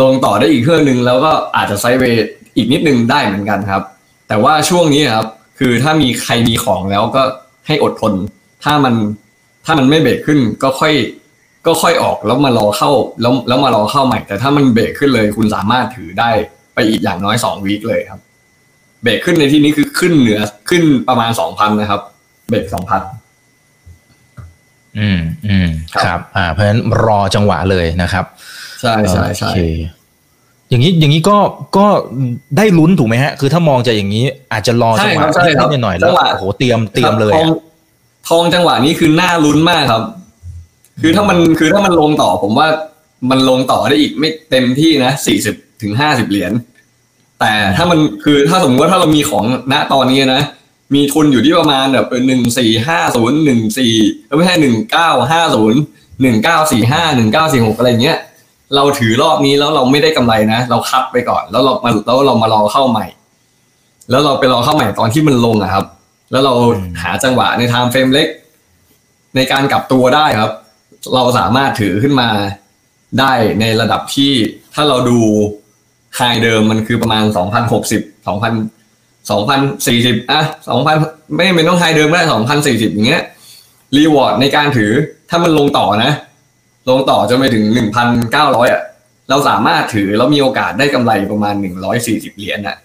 [0.01, 2.25] ลงต่อได้อีกเครื่องหนึ่งแล้วก็อาจจะไซด์เวย์
[2.58, 3.84] อีกนิดนึงได้เหมือนกันครับ
[4.27, 5.27] แต่ว่าช่วงนี้ครับ
[5.60, 7.23] คือถ้ามีใครมีของแล้วก็
[7.67, 8.13] ให้อดทน
[8.63, 8.95] ถ้ามัน
[9.65, 10.93] ถ้ามันไม่เบรกขึ้นก็ค่อย
[11.65, 12.89] ก็ค่อยออกแล้วมารอเข้า
[13.21, 16.29] แล้วแล้วมารอเข้าใหม่ แต่ถ้ามันเบรกขึ้นเลย คุณสามารถถือได้
[16.73, 18.19] ไปอีกอย่างน้อยสองวีคเลยครับ
[19.03, 22.01] เบรกขึ้นในที่นี้คือขึ้นเหนือขึ้นประมาณสองพันนะครับ
[22.49, 23.01] เบรกสองพัน
[24.99, 28.25] อืมอืมครับครับ อ่า เพราะฉะนั้นรอจังหวะเลยนะครับ
[28.81, 29.60] ใช่ใช่ใช่โอเค
[30.69, 31.38] อย่างนี้อย่างนี้ก็
[31.77, 31.86] ก็
[32.58, 37.58] ได้ลุ้นถูกไหมฮะ คือถ้ามองจากอย่างนี้อาจจะรอจังหวะใช่ครับนิดๆหน่อยๆแล้จัวงหวะโอ้โหเตรียมเตรียมเลยทองอะ
[38.29, 40.03] ทองจังหวะนี้คือน่าลุ้นมากครับ
[41.01, 42.67] คือถ้ามันคือถ้ามันลงต่อ ผมว่า
[43.29, 46.51] มันลงต่อได้อีกไม่เต็มที่นะสี่สิบถึงห้าสิบเหรียญ
[47.39, 50.43] แต่ถ้ามันคือถ้าสมมติว่าถ้าเรามีของณตอนนี้นะ
[50.93, 53.93] มีทุนอยู่ที่ประมาณแบบหนึ่งสี่ห้าศูนย์หนึ่งสี่
[54.37, 55.79] ไม่ใช่หนึ่งเก้าห้าศูนย์
[56.21, 58.17] หนึ่งเก้าสี่ห้าหนึ่งเก้าสี่หกอะไรเงี้ย
[58.75, 63.05] เราถือรอบนี้แล้วเราไม่ได้กำไรนะ เรา cut ไปก่อน แล้วเรามาแล้วเรามารอเข้าใหม่
[64.09, 65.85] แล้วเราไปรอเข้าใหม่ตอนที่มันลงอะครับ
[66.31, 66.53] แล้วเรา
[67.01, 68.27] หาจังหวะใน time frame เล็ก
[69.35, 70.51] ในการกลับตัวได้ครับ
[71.15, 72.29] เราสามารถถือขึ้นมา
[73.19, 74.31] ได้ในระดับที่
[74.73, 75.19] ถ้าเราดู
[76.15, 78.53] high เดิมมันคือประมาณสองพันหกสิบสองพัน
[79.31, 80.95] สองพันสี่สิบอะสองพัน
[81.35, 83.21] ไม่จำเป็นต้อง high เดิมก็ได้สองพันสี่สิบอย่างเงี้ย
[83.97, 84.91] reward ในการถือ
[85.29, 86.11] ถ้ามันลงต่อนะ
[86.89, 88.81] ลงต่อจนไปถึงหนึ่งพันเก้าร้อยอะ
[89.29, 92.75] เราสามารถถือแล้วมีโอกาสได้กำไรประมาณหนึ่งร้อยสี่สิบเหรียญอะ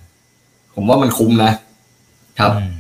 [0.75, 1.53] ผมว่ามันคุ้มนะ
[2.41, 2.77] ครับอืม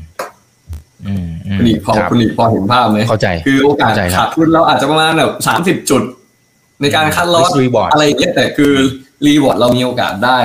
[1.07, 6.03] อืมอืมคุณอีกพอครับคุณอีกพอเห็นภาพไหมเข้าใจ คือโอกาสเข้าใจครับขาดทุนเราอาจจะประมาณแบบสามสิบจุด
[6.81, 8.75] ในการ cut loss risk reward อะไรอย่างเงี้ยแต่คือ
[9.27, 10.38] reward เรามีโอกาสได้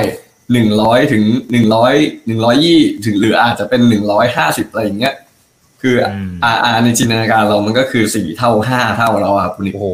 [0.54, 1.94] หนึ่งร้อยถึงหนึ่งร้อย
[2.28, 5.14] หนึ่งร้อยยี่ถึงหรืออาจจะเป็นหนึ่งร้อยห้าสิบอะไรอย่างเงี้ย
[5.82, 9.88] คืคืออมอาอาในจินตนาการเรามันก็คือสี่เท่าห้าเท่าแล้วอะครับคุณนิกโอ้โห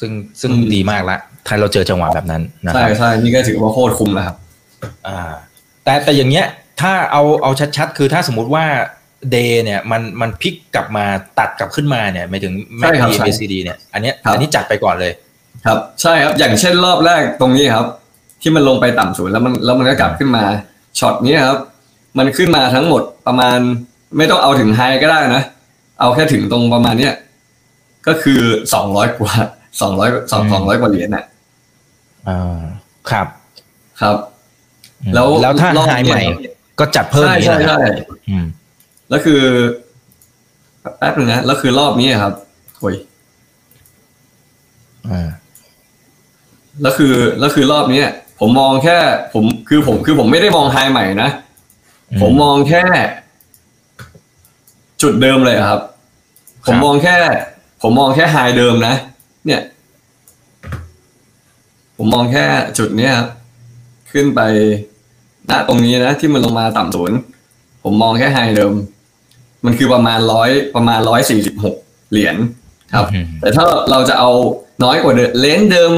[0.00, 4.36] ซึ่งซึ่งอืมดีมากละถ้าเราเจอจังหวะแบบนั้นนะคใช่รับใช่นี่ก็ถือว่าโคตรคุ้มแล้วครับ
[5.08, 5.32] อ่า
[5.84, 6.46] แต่แต่อย่างเงี้ย
[6.80, 8.64] ถ้าเอาเอาชัดๆ คือถ้าสมมุติว่า
[9.30, 11.04] เดย์เนี่ยมันมันพลิกกลับมา
[11.38, 15.12] ตัดกลับขึ้นมาเนี่ยหมายถึงแม็ใช่กครับดีใช่เบซีดีเนี่ย อันเนี้ยครับอันนี้จัดไปก่อนเลย
[15.66, 17.86] ครับ ใช่ครับอย่างเช่นรอบแรกตรงนี้ครับ
[18.46, 20.44] ที่มันลงไปต่ำสุดแล้วมันแล้วมันก็กลับขึ้นมา
[20.98, 21.58] ช็อตนี้ครับ
[22.18, 23.58] มันขึ้นมาทั้งหมดประมาณ
[24.16, 25.42] ไม่ต้องเอาถึงไฮก็ได้นะ
[26.00, 27.14] เอาแค่ถึงตรงประมาณเนี้ย
[28.06, 28.40] ก็คือ
[28.74, 29.32] สองร้อยกว่า
[29.80, 31.24] สองร้อยสองอืมสองร้อยกว่าเหรียญน่ะ
[32.28, 32.60] อ่า
[33.10, 33.26] ครับ
[34.00, 34.16] ครับ
[35.02, 38.44] อืมแล้วแล้วถ้ารอบไฮใหม่เนี่ยก็จัดเพิ่มใช่อย่างนี้ใช่เหรอใช่อืม
[39.10, 39.40] แล้วคือ
[40.98, 42.32] แป๊บหนึงนะแล้วคือรอบนี้ครับ
[42.80, 42.94] โอ้ย
[45.10, 45.28] อ่า
[46.82, 48.02] แล้วคือแล้วคือรอบนี้
[48.46, 48.98] ผมมองแค่
[49.34, 51.30] ผมคือผมคือผมไม่ได้มองไฮใหม่นะ
[52.20, 52.82] ผมมองแค่
[55.02, 55.80] จุดเดิมเลยอะครับ
[56.66, 57.16] ผมมองแค่
[57.82, 58.94] ผมมองแค่ไฮเดิมนะ
[59.46, 59.62] เนี่ย
[61.96, 62.44] ผมมองแค่
[62.78, 63.28] จุดเนี้ยครับ
[64.12, 64.40] ขึ้นไป
[65.50, 67.18] ณตรงนี้นะที่มันลงมาต่ำศูนย์
[67.84, 68.72] ผมมองแค่ไฮเดิม
[69.64, 71.76] มันคือประมาณร้อยประมาณร้อยสี่สิบหก
[72.10, 72.36] เหรียญ
[72.94, 74.30] ครับอืมแต่ถ้าเราจะเอา
[74.84, 75.92] น้อยกว่าเดิมเลนส์เดิม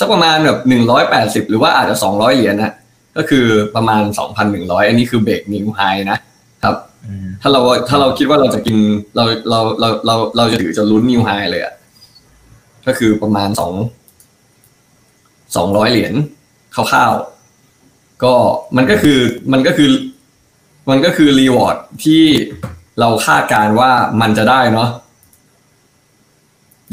[0.00, 2.72] สักประมาณแบบหนึ่งร้อยแปดสิบหรือว่าอาจจะสองร้อยเหรียญนะ
[3.16, 6.18] ก็คือประมาณสองพันหนึ่งร้อยอันนี้คือเบรกนิวไฮนะ
[6.62, 8.76] ครับอืมถ้าเราถ้าเราคิดว่าเราจะกิน
[9.16, 11.74] เราเราเราเราเราจะถือจะลุ้นนิวไฮเลยอะ
[12.86, 13.72] ก็คือประมาณสอง
[15.56, 16.14] สองร้อยเหรียญ
[16.74, 18.34] คร่าวๆก็
[18.76, 19.18] มันก็คือ
[19.52, 19.90] มันก็คือ
[20.90, 22.22] มันก็คือรีวอร์ดที่
[23.00, 24.88] เราคาดการณ์ว่ามันจะได้เนาะ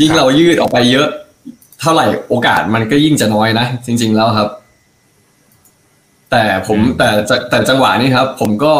[0.01, 1.07] ยิ่งเรายืดออกไปเยอะ
[1.81, 4.49] เท่าไหร่โอกาสมันก็ยิ่งจะน้อยนะจริง ๆ แล้วครับ
[6.31, 8.73] แต่ผมแต่แต่แต่จังหวะนี้ครับ ผมก็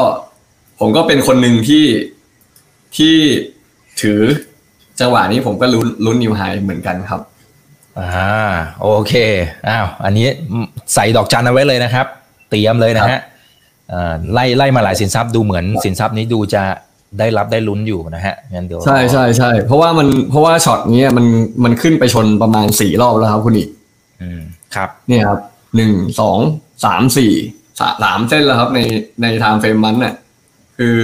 [0.80, 1.86] ผมก็เป็นคนหนึ่งที่
[2.98, 3.16] ที่
[4.02, 4.22] ถือ
[5.02, 7.22] จังหวะนี้ผมก็ลุ้นลุ้นนิวไฮเหมือนกันครับ
[8.00, 8.10] อ่า
[8.82, 9.14] โอเค
[9.70, 10.28] อ้าวอันนี้
[10.94, 12.06] ใส่ดอกจันเอาไว้เลยนะครับ
[12.50, 13.20] เตรียมเลยนะฮะ
[13.94, 16.64] อ่าไล่ไล่มาหลายสินทรัพย์ดูเหมือนสินทรัพย์นี้ดูจะ
[17.20, 21.26] ได้รับได้ลุ้นอยู่นะฮะงั้นเดี๋ยวใช่ใช่ใช่เพราะว่ามันเพราะว่าช็อตเนี้ยมัน
[21.64, 23.70] มันขึ้นไปชนประมาณสี่รอบแล้วครับคุณอีก
[24.22, 24.42] อืม
[24.76, 25.40] ครับเนี่ยครับ
[25.76, 26.38] หนึ่งสอง
[26.86, 27.34] สามสี่
[27.80, 28.80] สาสามเส้นแล้วครับใน
[29.22, 30.14] ใน time frame month น่ะ
[30.78, 30.98] คือ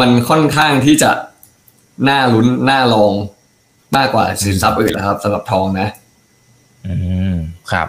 [0.00, 1.10] มันค่อนข้างที่จะ
[2.08, 3.12] น่าลุ้นน่าลอง
[3.96, 5.88] มากกว่าสินทรัพย์อื่นแล้วครับสำหรับทองนะ
[6.86, 6.94] อื
[7.32, 7.34] ม
[7.72, 7.88] ครับ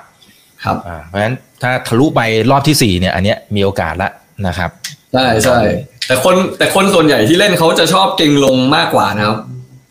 [0.63, 4.11] ครับอ่าเพราะฉะนั้นถ้าทะลุไปรอบที่สี่เนี่ย อันเนี้ยมีโอกาสละ
[4.47, 4.69] นะครับ
[5.13, 5.59] ใช่ใช่
[6.07, 9.37] แต่คนแต่คนส่วนใหญ่ที่เล่นเขาจะชอบเก่งลงมากกว่านะครับ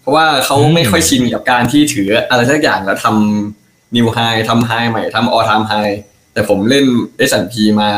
[0.01, 5.73] เพราะว่าเขาอืมไม่ค่อยชินกับการที่ถืออะไรสักอย่างแล้วทำนิวไฮทำไฮใหม่ทำออทามไฮ
[6.33, 6.85] แต่ผมเล่น
[7.29, 7.89] S&P มา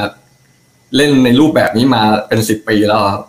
[0.96, 3.22] เล่นในรูปแบบนี้มาเป็นสิบปีแล้วครับ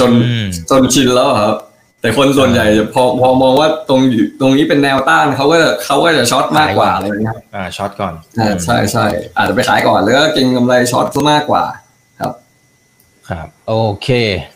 [0.00, 1.56] จนอืมจนชินแล้วครับ
[2.00, 11.89] แต่คนส่วนใหญ่พอพอมองว่าตรงอยู่ตรงนี้เป็นแนวต้านเขาก็จะเขาก็จะช็อตมากกว่าอะไรอย่างเงี้ยครับอ่าช็อตก่อนอ่าใช่ใช่อาจจะไปขายก่อนแล้วก็เก็งกำไรช็อตซะมากกว่าครับ
[13.30, 14.08] ครับโอเค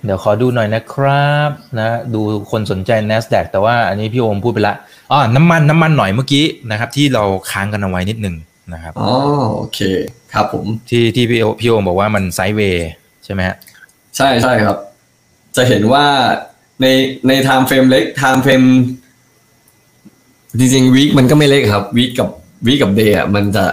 [0.05, 4.75] เดี๋ยวขอดูหน่อยนะครับนะดูคนสนใจ NASDAQ แต่ว่าอันนี้พี่โอมพูดไปละ
[5.11, 8.37] อ๋อน้ำมันน้ำมันหน่อยเมื่อกี้นะครับ ที่เราค้างกันเอาไว้นิดหนึ่ง
[8.73, 9.11] นะครับอ๋อ
[9.57, 9.81] โอเค
[10.33, 12.88] ครับผมที่ที่พี่โอพี่โอมบอกว่ามัน sideway
[13.25, 13.57] ใช่ไหมฮะ
[14.17, 14.77] ใช่ใช่ครับ
[15.57, 16.07] จะเห็นว่า
[16.81, 16.87] ใน
[17.29, 18.62] ใน time frame เล็ก time frame
[20.59, 22.29] จริงๆ week มันก็ไม่เล็กครับ week กับ
[22.66, 23.65] week กับ day อะมันจะ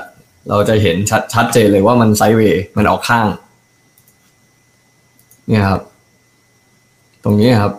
[0.49, 3.27] เราจะเห็นชัดชัดเจนเลยว่ามัน sideway มันออกข้าง
[5.51, 5.81] เนี่ยครับ
[7.23, 7.73] ตรงนี้ครับ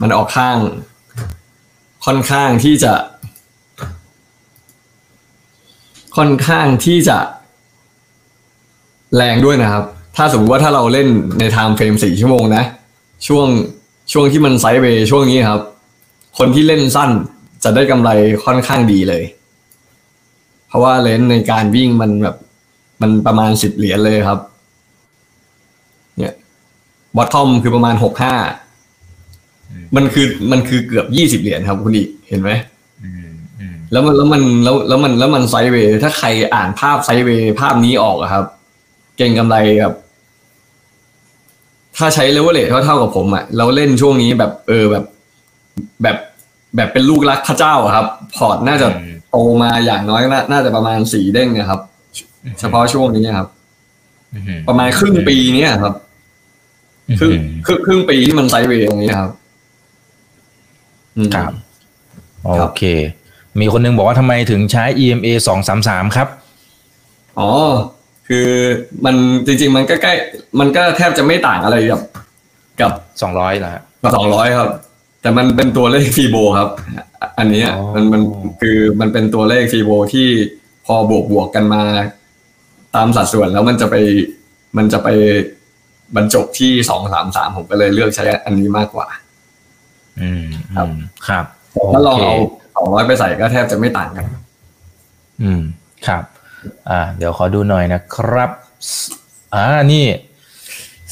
[0.00, 0.58] มันออกข้าง
[2.06, 2.92] ค่อนข้างที่จะ
[6.16, 7.18] ค่อนข้างที่จะ
[9.16, 9.84] แรงด้วยนะครับ
[10.16, 12.64] ถ้าสมมติว่าถ้าเราเล่นใน time frame สี่ชั่วโมงนะ
[13.26, 13.46] ช่วง
[14.12, 15.60] ช่วงที่มัน sideway ช่วงนี้ครับ
[16.38, 17.10] คนที่เล่นสั้น
[17.64, 18.10] จะได้กำไร
[18.44, 19.24] ค่อนข้างดีเลย
[20.68, 22.36] เพราะว่า range ในการวิ่งมันแบบ
[23.00, 24.38] มันประมาณสิบเหรียญเลยครับ
[26.18, 26.34] เนี่ย
[27.16, 28.34] bottom คือประมาณหกห้า
[29.96, 32.50] มันคือมันคือเกือบยี่สิบเหรียญครับคุณอิกเห็นไหม
[33.04, 33.30] อืม
[33.60, 38.44] อืมแล้วมันแล้วมันแล้วแล้วมันแล้วมัน sideway ถ้าใครอ่านภาพ sideway ภาพนี้ออกอะครับ
[39.16, 39.94] เก็งกำไรแบบ
[41.96, 45.04] ถ้าใช้เลเวลเลทเท่าๆกับผมอะเราเล่นช่วงนี้แบบเออแบบ
[46.02, 46.16] แบบ
[46.76, 48.06] แบบเป็นลูกรักพระเจ้าอะครับ
[48.36, 48.88] พอร์ตน่าจะ
[49.30, 51.80] โตมาอย่างน้อยน่าน่าจะประมาณสี่เด้งนะครับ
[52.60, 53.48] เฉพาะช่วงนี้ครับ
[54.34, 55.94] อืมประมาณครึ่งปีเนี้ยครับ
[57.18, 57.32] ครึ่ง
[57.66, 59.30] ครึ่งครึ่งปีที่มันไซด์เวย์ตรงนี้ครับ
[61.16, 61.52] อืมครับ
[62.58, 62.82] ครัโอบเค
[63.60, 66.28] มีคนนึงบอกว่าทำไมถึงใช้ EMA สองสามสามครับ
[67.38, 67.50] อ๋อ
[68.28, 68.48] คือ
[69.04, 70.12] มันจริง ๆ มันก็ใกล้
[70.60, 72.00] มันก็แทบจะไม่ต่างอะไรกับ
[72.80, 74.70] กับสองร้อยนะฮะกับสองร้อยครับ
[75.22, 76.68] แต่มันเป็นตัวเลขฟีโบครับ
[77.38, 78.22] อันเนี้ยอ๋อมันมัน
[78.60, 80.28] คือมันเป็นตัวเลขฟีโบที่
[80.86, 81.82] พอบวกบวกกันมา
[82.96, 83.96] ตามสัดส่วนแล้วมันจะไป
[84.76, 85.08] มันจะไป
[86.16, 89.06] บรรจบที่สองสามสามผมก็เลยเลือกใช้อันนี้มากกว่า
[90.20, 90.44] อืม
[90.76, 91.44] ครับอืมครับ
[91.94, 92.34] ถ้าลองโคเอา
[92.76, 94.24] สองร้อยไปใส่ก็แทบจะไม่ต่างกัน
[95.42, 95.62] อืม
[96.06, 96.24] ครับ
[96.90, 98.50] อ่า เดี๋ยวขอดูหน่อยนะครับ
[99.54, 100.04] อ่านี่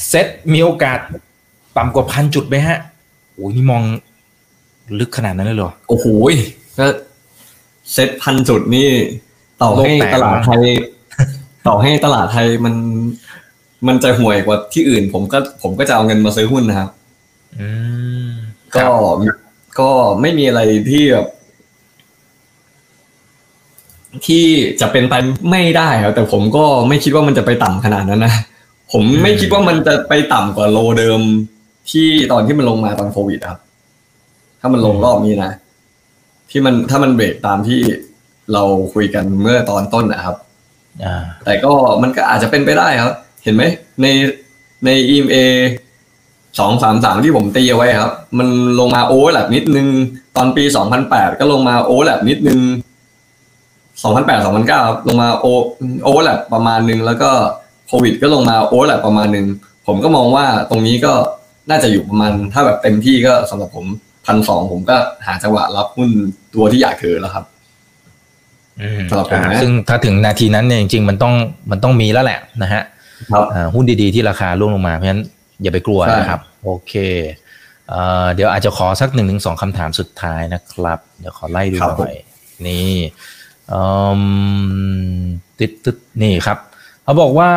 [0.07, 0.99] เซ็ตมีโอกาส
[1.77, 2.77] ต่ำกว่าพันจุดไหมฮะ
[3.33, 3.83] โอ้ยนี่มอง
[4.99, 6.05] ลึกขนาดนั้นเลยเหรอ โอ้โห
[6.77, 6.85] ก็
[7.93, 8.89] เซ็ตพันจุดนี่
[9.61, 10.63] ต่อให้โลกแตกตลาดไทย
[11.67, 12.75] ต่อให้ตลาดไทยมัน
[13.87, 16.89] มันจะห่วยกว่าที่อื่น ผมก็ผมก็จะเอาเงินมาซื้อหุ้นนะครับ
[17.59, 17.67] อื
[18.27, 18.29] ม
[18.75, 18.87] ก็
[19.79, 19.89] ก็
[20.21, 21.27] ไม่มีอะไรที่แบบ
[24.27, 24.45] ที่
[24.81, 25.13] จะเป็นไป
[25.51, 28.33] ไม่ได้ครับแต่ผมก็ไม่คิดว่ามันจะไปต่ำขนาดนั้นนะ
[28.91, 31.21] ผมไม่คิดว่ามันจะไปต่ำกว่า low เดิม
[31.91, 33.59] ที่ตอนที่มันลงมาตอนโควิดครับ
[34.61, 35.51] ถ้ามันลงรอบนี้นะ
[36.49, 37.79] ที่มันถ้ามันเบรกตามที่
[38.53, 40.44] เราคุยกันเมื่อตอนต้นนะครับอ่า
[41.45, 43.63] แต่ก็มันก็อาจจะเป็นไปได้ครับ เห็นไหม
[44.01, 44.07] ใน
[44.85, 45.35] ใน EMA
[46.59, 48.47] สองสามสามที่ผมตีเอาไว้ครับ มัน
[48.79, 49.87] ลงมา overlap นิดนึง
[50.35, 52.59] ตอนปีสองพันแปดก็ลงมา overlap นิดนึง
[54.03, 55.45] สองพันแปดสองพันเก้าลงมาโอ
[56.03, 57.31] โอเวอร์แลบประมาณนึง แล้วก็
[57.87, 59.45] โควิด ก็ลงมาโอเวอร์แลบประมาณนึง
[59.87, 61.13] ผมก็มองว่าตรงนี้ก็
[61.69, 63.85] น่าจะอยู่ประมาณ ถ้าแบบเต็มที่ก็สำหรับผม
[64.25, 66.09] พันสองผมก็หาจังหวะรับหุ้น
[66.53, 67.45] ตัวที่อยากถือแล้วครับ
[69.09, 71.33] สำหรับผมนะอ่าซึ่งถ้าถึงนาทีนั้นเนี่ยจริงๆมันต้อง
[71.71, 72.83] มันต้องมีแล้วแหละนะฮะ
[73.31, 75.23] ครับอ่าหุ้นดีๆที่ราคาร่วงลงมาเพราะฉะนั้น
[75.61, 76.93] อย่าไปกลัวใช่นะครับ โอเค
[77.89, 82.15] เอ่อเดี๋ยวอาจจะขอสักหนึ่งถึงสองคำถามสุดท้ายนะครับ เดี๋ยวขอไล่ดูหน่อย
[82.67, 82.93] นี่
[83.73, 83.81] อื
[84.19, 85.21] ม
[85.59, 86.57] ติดติดนี่ครับ
[87.03, 87.51] เขาบอกว่า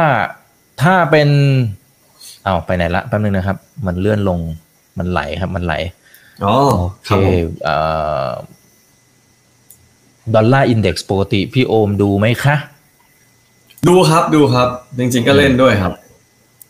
[0.83, 1.29] ถ้าเป็น
[2.45, 4.39] เอาวไปไหนละแป๊บนึงนะครับ มันเลื่อนลง
[4.99, 5.75] มันไหลครับ มันไหล
[6.45, 7.77] อ๋อโอเคครับผมเอ่
[8.25, 8.29] อ
[10.35, 12.57] ดอลลาร์อินเด็กซ์ปกติพี่โอมดูไหมคะ
[13.89, 15.93] ดูครับดูครับ จริง ๆ ก็เล่นด้วยครับ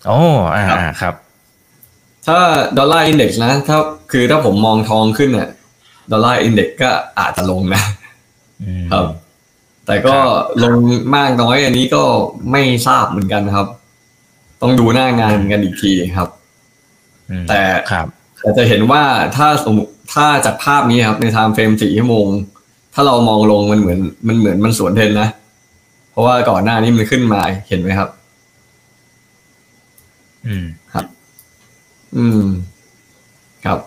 [0.08, 0.18] อ๋อ
[0.54, 1.14] อ่าครับอ่าครับ
[2.26, 2.38] ถ้า
[2.78, 3.78] ดอลลาร์อินเด็กซ์นะถ้า
[4.12, 5.48] คือถ้าผมมองทองขึ้นเนี่ย
[6.12, 6.90] dollar index ก็
[7.20, 7.82] อาจจะลงนะ
[8.62, 9.06] อืมครับ
[9.86, 10.16] แต่ก็
[10.62, 10.74] ลง
[11.16, 12.02] มากน้อยอันนี้ก็
[12.52, 13.66] ไม่ทราบเหมือนกันครับ
[14.62, 16.28] ต้องดูหน้างานกันอีกทีครับ
[17.30, 18.06] อืมแต่ครับ
[18.40, 19.02] แต่จะเห็นว่า
[19.36, 22.26] ถ้าสมมติถ้าจากภาพนี้ครับ ใน time frame สี่ชั่วโมง
[23.00, 25.28] ถ้าเรามองลงมันเหมือน มันเหมือนมันสวนเทรนนะ
[26.10, 28.08] เพราะว่าก่อนหน้านี้มันขึ้นมาเห็นไหมครับ
[30.46, 30.66] อืม
[32.16, 32.44] อืม
[33.64, 33.78] ครับ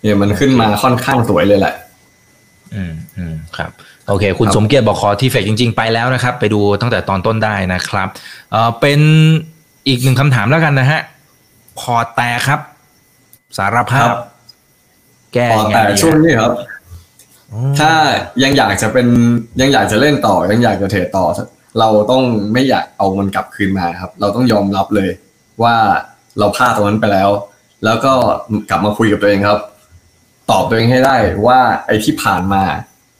[0.00, 1.74] เนี่ยมันขึ้นมาค่อนข้างสวยเลยแหละ
[2.74, 3.70] อืมอืมครับ
[4.08, 8.08] โอเค คุณครับสมเกียรติบอกขอที่เฟกจริง ๆ ไปแล้วนะครับ ไปดูตั้งแต่ตอนต้นได้นะครับ
[8.50, 9.00] เอ่อเป็น
[9.88, 11.00] อีกหนึ่งคำถามแล้วกันนะฮะ
[11.80, 12.60] พอร์ตแตกครับ
[13.56, 14.18] สารภาคพรับ
[15.34, 16.73] แก้พอยังไงแต่ดีช่วงนี้ครับอืม
[17.80, 17.92] ถ้า
[18.42, 19.08] ยังอยากจะเป็น
[19.60, 21.24] ยังอยากจะเล่นต่อ ยังอยากจะเทรดต่อ
[21.80, 25.10] เราต้องไม่อยากเอามันกลับคืนมาครับ เราต้องยอมรับเลย
[25.62, 25.76] ว่า
[26.38, 27.30] เราพลาดตรงนั้นไปแล้ว
[27.84, 28.14] แล้วก็
[28.70, 29.58] กลับมาคุยกับตัวเองครับ
[30.50, 32.62] ตอบตัวเองให้ได้ว่าไอ้ที่ผ่านมา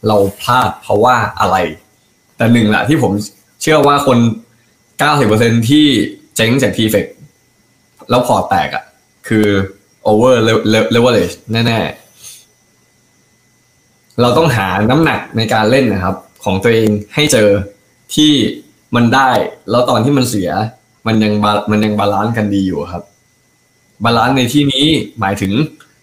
[0.09, 1.57] เราพลาดเพราะว่าอะไร
[2.37, 3.13] แต่หนึ่งแหละที่ผม
[3.63, 4.19] เชื่อว่าคน
[4.93, 5.87] 90%ที่
[6.37, 7.07] เจ๊งจากทีเฟก
[8.11, 8.85] แล้วพอแตกอะ่ะ
[9.29, 9.47] คือ
[10.07, 10.35] over
[10.95, 12.04] leverage แน่ๆ
[14.21, 17.49] เราต้องหาน้ำหนักในการเล่นนะครับ ของตัวเองให้เจอ
[18.15, 18.33] ที่
[18.95, 19.31] มันได้
[19.71, 20.51] แล้วตอนที่มันเสีย
[21.07, 23.03] มันยังบามันยัง balance กันดีอยู่ครับ
[24.05, 24.87] balance ในที่นี้
[25.21, 25.53] หมายถึง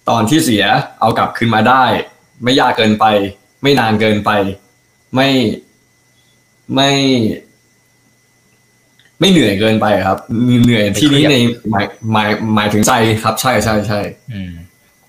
[0.10, 0.64] ตอนที่เสีย
[1.00, 1.84] เอากลับคืนมาได้
[2.44, 3.06] ไม่ยากเกินไป
[3.62, 4.32] ไม่นานเกินไป
[5.16, 5.30] ไม่
[6.76, 6.90] ไม่
[9.20, 10.18] ไม่เหนื่อยเกินไปครับ
[10.66, 11.36] เหนื่อยที่นี้ใน
[11.72, 12.94] หมายหมายหมายถึงใจ
[13.24, 14.00] ครับ ใช่ใช่ใช่
[14.34, 14.52] อืม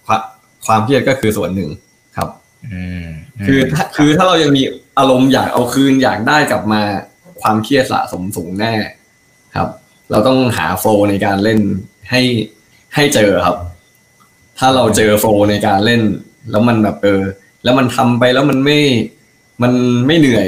[0.06, 0.20] ความ
[0.66, 1.70] ความเครียดก็คือส่วนหนึ่ง
[2.62, 3.04] ครับอืม
[3.40, 4.62] มคือถ้าคือถ้าเรายังมี
[4.98, 6.82] อารมณ์อยากเอาคืนอยากได้กลับมา
[7.42, 8.74] ความเครียดสะสมสูงแน่
[9.56, 9.68] ครับ
[10.10, 11.60] เราต้องหาโฟลว์ในการเล่น
[12.10, 12.22] ให้
[12.94, 13.56] ให้เจอครับ
[14.58, 16.02] ถ้าเราเจอโฟลว์ในการเล่น
[16.50, 17.22] แล้วมันแบบเออ
[17.64, 18.78] แล้วมันทำไปแล้วมันไม่
[19.62, 19.72] มัน
[20.06, 20.46] ไม่เหนื่อย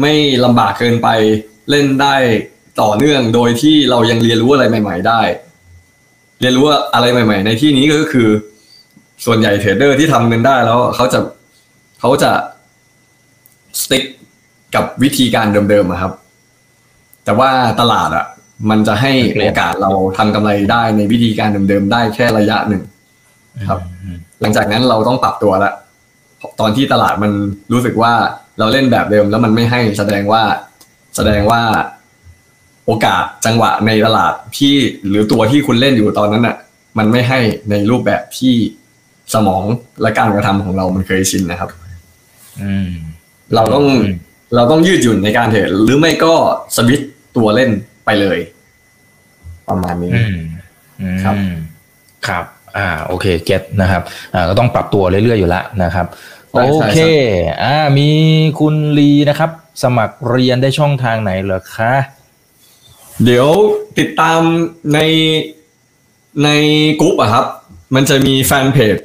[0.00, 0.12] ไม่
[0.44, 1.08] ลำบากเกินไป
[1.70, 2.16] เล่นได้
[2.82, 5.20] ต่อเนื่องโดยที่เรายังเรียนรู้อะไรใหม่ ๆ ได้
[6.40, 8.28] เรียนรู้ว่าอะไรใหม่ ๆ ในที่นี้ก็คือ
[9.24, 11.20] ส่วนใหญ่เทรดเดอร์ที่ทำเงินได้แล้วเขาจะ
[12.00, 12.30] เขาจะ
[13.80, 14.04] สติ๊ก
[14.74, 16.12] กับวิธีการเดิมๆอะครับ
[17.24, 18.26] แต่ว่าตลาดอะ
[18.70, 22.82] มันจะให้โอกาสเราทำกำไรได้ในวิธีการเดิมๆได้แค่ระยะหนึ่ง
[23.68, 25.72] ครับอืมหลังจากนั้นเราต้องปรับตัวละ
[26.60, 27.32] ตอนที่ตลาดมัน
[27.72, 28.12] รู้สึกว่า
[28.58, 30.42] เราเล่นแบบเดิมแล้วมันไม่ให้แสดงว่า
[31.16, 31.60] แสดงว่า
[32.86, 34.74] โอกาสจังหวะในตลาดที่
[35.08, 36.56] หรือตัวที่คุณเล่นอยู่ตอนนั้นอะ
[36.98, 37.38] มันไม่ให้
[37.70, 38.54] ในรูปแบบที่
[39.34, 39.62] สมอง
[40.02, 41.85] และการกระทำของเรามันเคยชินนะครับอืม
[43.54, 44.14] เราต้องอืม
[44.54, 46.34] เราต้องยืดหยุ่นในการเทรดหรือไม่ก็
[46.76, 47.70] สวิตช์ตัวเล่น
[48.04, 48.38] ไปเลย
[49.68, 50.36] ประมาณนี้อืม
[51.00, 51.34] อืมครับ
[52.26, 52.44] ครับ
[52.76, 54.02] อ่า โอเคเก็ตนะครับ
[54.34, 56.06] อ่า ก็ต้องปรับตัวเรื่อยๆอยู่แล้วนะครับ
[56.52, 56.98] ใช่โอใช่เค
[57.62, 58.08] อ่า มี
[58.60, 59.50] คุณลีนะครับ
[59.82, 61.94] สมัครเรียนได้ช่องทางไหนเหรอคะ
[63.24, 63.48] เดี๋ยว
[63.98, 64.40] ติดตาม
[64.94, 64.98] ใน
[66.44, 66.48] ใน
[67.00, 67.44] กลุ่มอะครับ
[67.94, 68.96] มันจะมีแฟนเพจ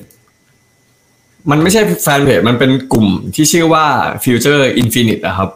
[1.49, 3.85] มันไม่ใช่แฟนเพจมันเป็นกลุ่มที่ชื่อว่า
[4.23, 5.49] Future Infinite อะครับ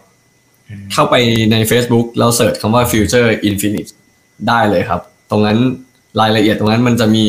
[0.94, 1.16] เข้าไป
[1.52, 3.92] ใน Facebook แล้วเสิร์ชคำว่า Future Infinite
[4.48, 5.58] ได้เลยครับ ตรงนั้น
[6.22, 7.26] รายละเอียดตรงนั้นมันจะมี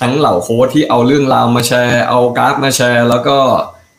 [0.00, 3.38] ทั้งเหล่าโค้ชที่เอาเรื่องราวมาแชร์ เอากราฟมาแชร์ แล้วก็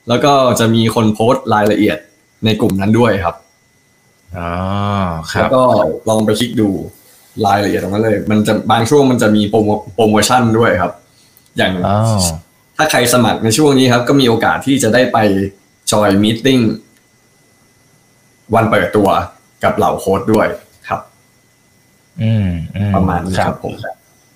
[0.09, 1.97] แล้วก็จะมีคนโพสต์รายละเอียด
[2.45, 3.36] ในกลุ่มนั้นด้วยครับ
[4.38, 4.49] อ๋อ
[5.34, 5.61] ครับแล้วก็
[6.09, 6.69] ลองไปคลิกดู
[7.45, 10.91] รายละเอียดตรงนั้นเลย มันจะบางช่วงมันจะมีโปรโมโปรโมชั่นด้วยครับ
[11.57, 11.95] อย่างอ๋อ
[12.78, 15.17] ถ้าใครสมัครในช่วงนี้ครับ ก็มีโอกาสที่จะได้ไป
[15.91, 16.59] join meeting
[18.55, 19.09] วันเปิดตัว
[19.63, 20.47] กับเหล่าโค้ดด้วย
[20.88, 20.99] ครับ
[22.21, 23.73] อืมอืประมาณนี้ครับผม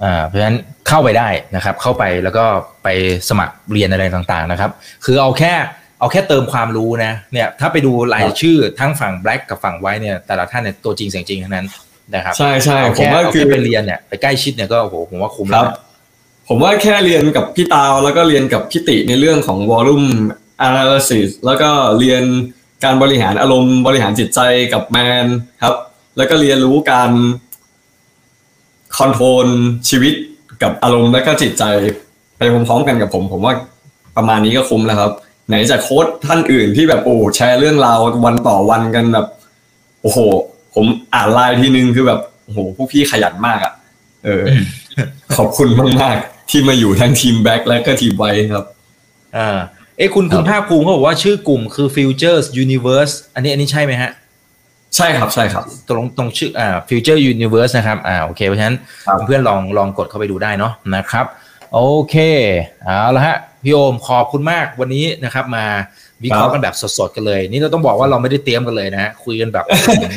[0.03, 2.45] อ่าเพราะฉะนั้นเข้าไปได้นะครับ เข้าไปแล้วก็
[2.83, 2.87] ไป
[3.29, 4.71] สมัครเรียนอะไรต่างๆนะครับ
[5.05, 5.53] คือเอาแค่
[5.99, 11.67] เอาแค่เติมความรู้นะ เนี่ย ถ้าไปดูรายชื่อทั้งฝั่ง black กับฝั่ง white เนี่ย แต่ละท่านเนี่ยตัวจริงเสียงจริงทั้งนั้น
[12.15, 15.75] นะครับ ใช่ใช่เอาผมแค่ว่าเอาคืแค่อไปเรียนเนี่ยไปใกล้ชิดเนี่ยก็โอ้โหผมว่าคุ้มคแล้รัวบนะ
[16.51, 20.07] ผมว่าแค่เรียนกับพี่ตาวแล้วก็เรียนกับพี่ติในเรื่องของ volume
[20.67, 21.69] analysis แล้วก็
[21.99, 22.23] เรียน
[22.83, 24.39] การบริหารอารมณ์บริหารจิตใจ
[24.73, 25.27] กับแมน
[25.63, 25.75] ครับ
[26.17, 27.11] แล้วก็เรียนรู้การ
[28.97, 29.47] control
[29.89, 30.13] ชีวิต
[30.63, 31.63] กับอารมณ์และก็จิตใจ
[32.37, 33.53] ไปพร้อมๆกันกับผม ผมว่า
[34.17, 35.11] ประมาณนี้ก็คุ้มแล้วครับ
[35.47, 39.27] ไหนจะโค้ชท่านอื่นที่แบบโอ้แชร์เรื่องราววันต่อวันกันแบบ
[40.01, 40.19] โอ้โห
[40.75, 43.73] ผมอ่านไลน์ทีนึงคือแบบโอ้โหพวกพี่ขยันมากอะ
[44.25, 44.43] เออ
[45.37, 45.69] ขอบคุณ
[46.01, 48.65] มากๆ ที่มาอยู่ทั้งทีมแบ็กและก็ทีมไวท์ครับ
[49.37, 49.57] อ่า
[49.97, 54.11] เอ้คุณคุณภาคภูมิเขาบอกว่าชื่อกลุ่มคือ Futures Universe อันนี้อันนี้ใช่ไหมฮะ
[54.95, 58.77] ใช่ครับใช่ครับ ตรงตรงชื่ออ่า Future Universe นะครับอ่าโอเคเพราะฉะนั้น
[59.07, 61.25] ครับเพื่อนๆลองลองกดเข้าไปดูได้เนาะนะครับ
[61.73, 61.79] โอ
[62.09, 62.15] เค
[62.85, 65.65] เอาละฮะพี่โอมขอบคุณมากวันนี้นะครับ มา
[66.23, 69.65] วิเคราะห์กันแบบสดๆกันเลย นี่เราต้องบอกว่าเราไม่ได้เตรียมกันเลยนะฮะคุยกันแบบ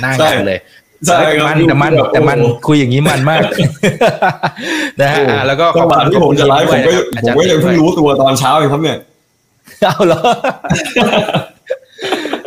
[0.03, 0.59] หน้างานเลย
[1.07, 3.41] ใช่ครับมันแต่มันแต่มันคุยอย่างนี้มันมาก
[5.01, 8.99] นะฮะอ่าแล้วก็ขจัอบงหวะคุณที่ผมจะไลฟ์ผมก็ด้วยผมก็ยังเพิ่งรู้ตัวตอนเช้าเองครับเนี่ย
[9.83, 10.21] เอาเหรอ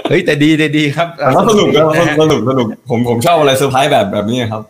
[0.09, 4.61] เฮ้ยแต่ดีแต่ดีครับแต่ว่าสนุกนะนะฮะสนุกสนุกผมผมชอบอะไรเซอร์ไพรส์แบบแบบนี้ครับ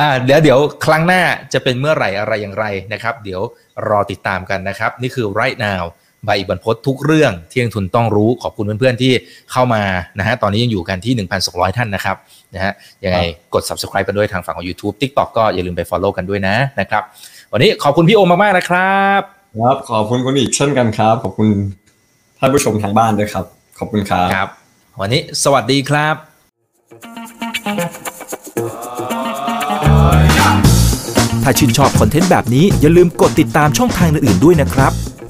[0.00, 1.22] อ่าเดี๋ยวเดี๋ยวครั้งหน้า
[1.52, 3.40] จะเป็นเมื่อไหร่อะไรอย่างไรนะครับ เดี๋ยว
[3.88, 5.82] รอติดตามกันนะครับ นี่คือ right now
[6.24, 9.12] ใบอีกบรรพตทุกเรื่องที่นักทุนต้องรู้ขอบคุณเพื่อนๆที่
[9.52, 9.82] เข้ามา
[10.18, 12.16] นะฮะตอนนี้ยังอยู่กันที่ 1,200 ท่านนะครับ
[12.54, 12.72] นะฮะ
[13.04, 13.18] ยังไง
[13.54, 17.02] กด subscribe กันด้วยทางฝั่งของ YouTube TikTok ก็อย่าลืมไป follow กันด้วยนะนะครับ
[17.52, 19.20] วันนี้ขอบคุณพี่โอมมากๆนะครับ
[19.58, 21.48] ครับขอบคุณคุณอีกเช่นกันครับ ขอบคุณ
[22.38, 23.44] ท่านผู้ชมทางบ้านด้วยครับ
[23.78, 24.48] ขอบคุณครับครับ
[25.00, 26.14] วันนี้สวัสดีครับ
[31.44, 34.92] ถ้าชื่นชอบคอนเทนต์แบบนี้อย่าลืมกดติดตามช่องทางอื่นๆด้วยนะครับ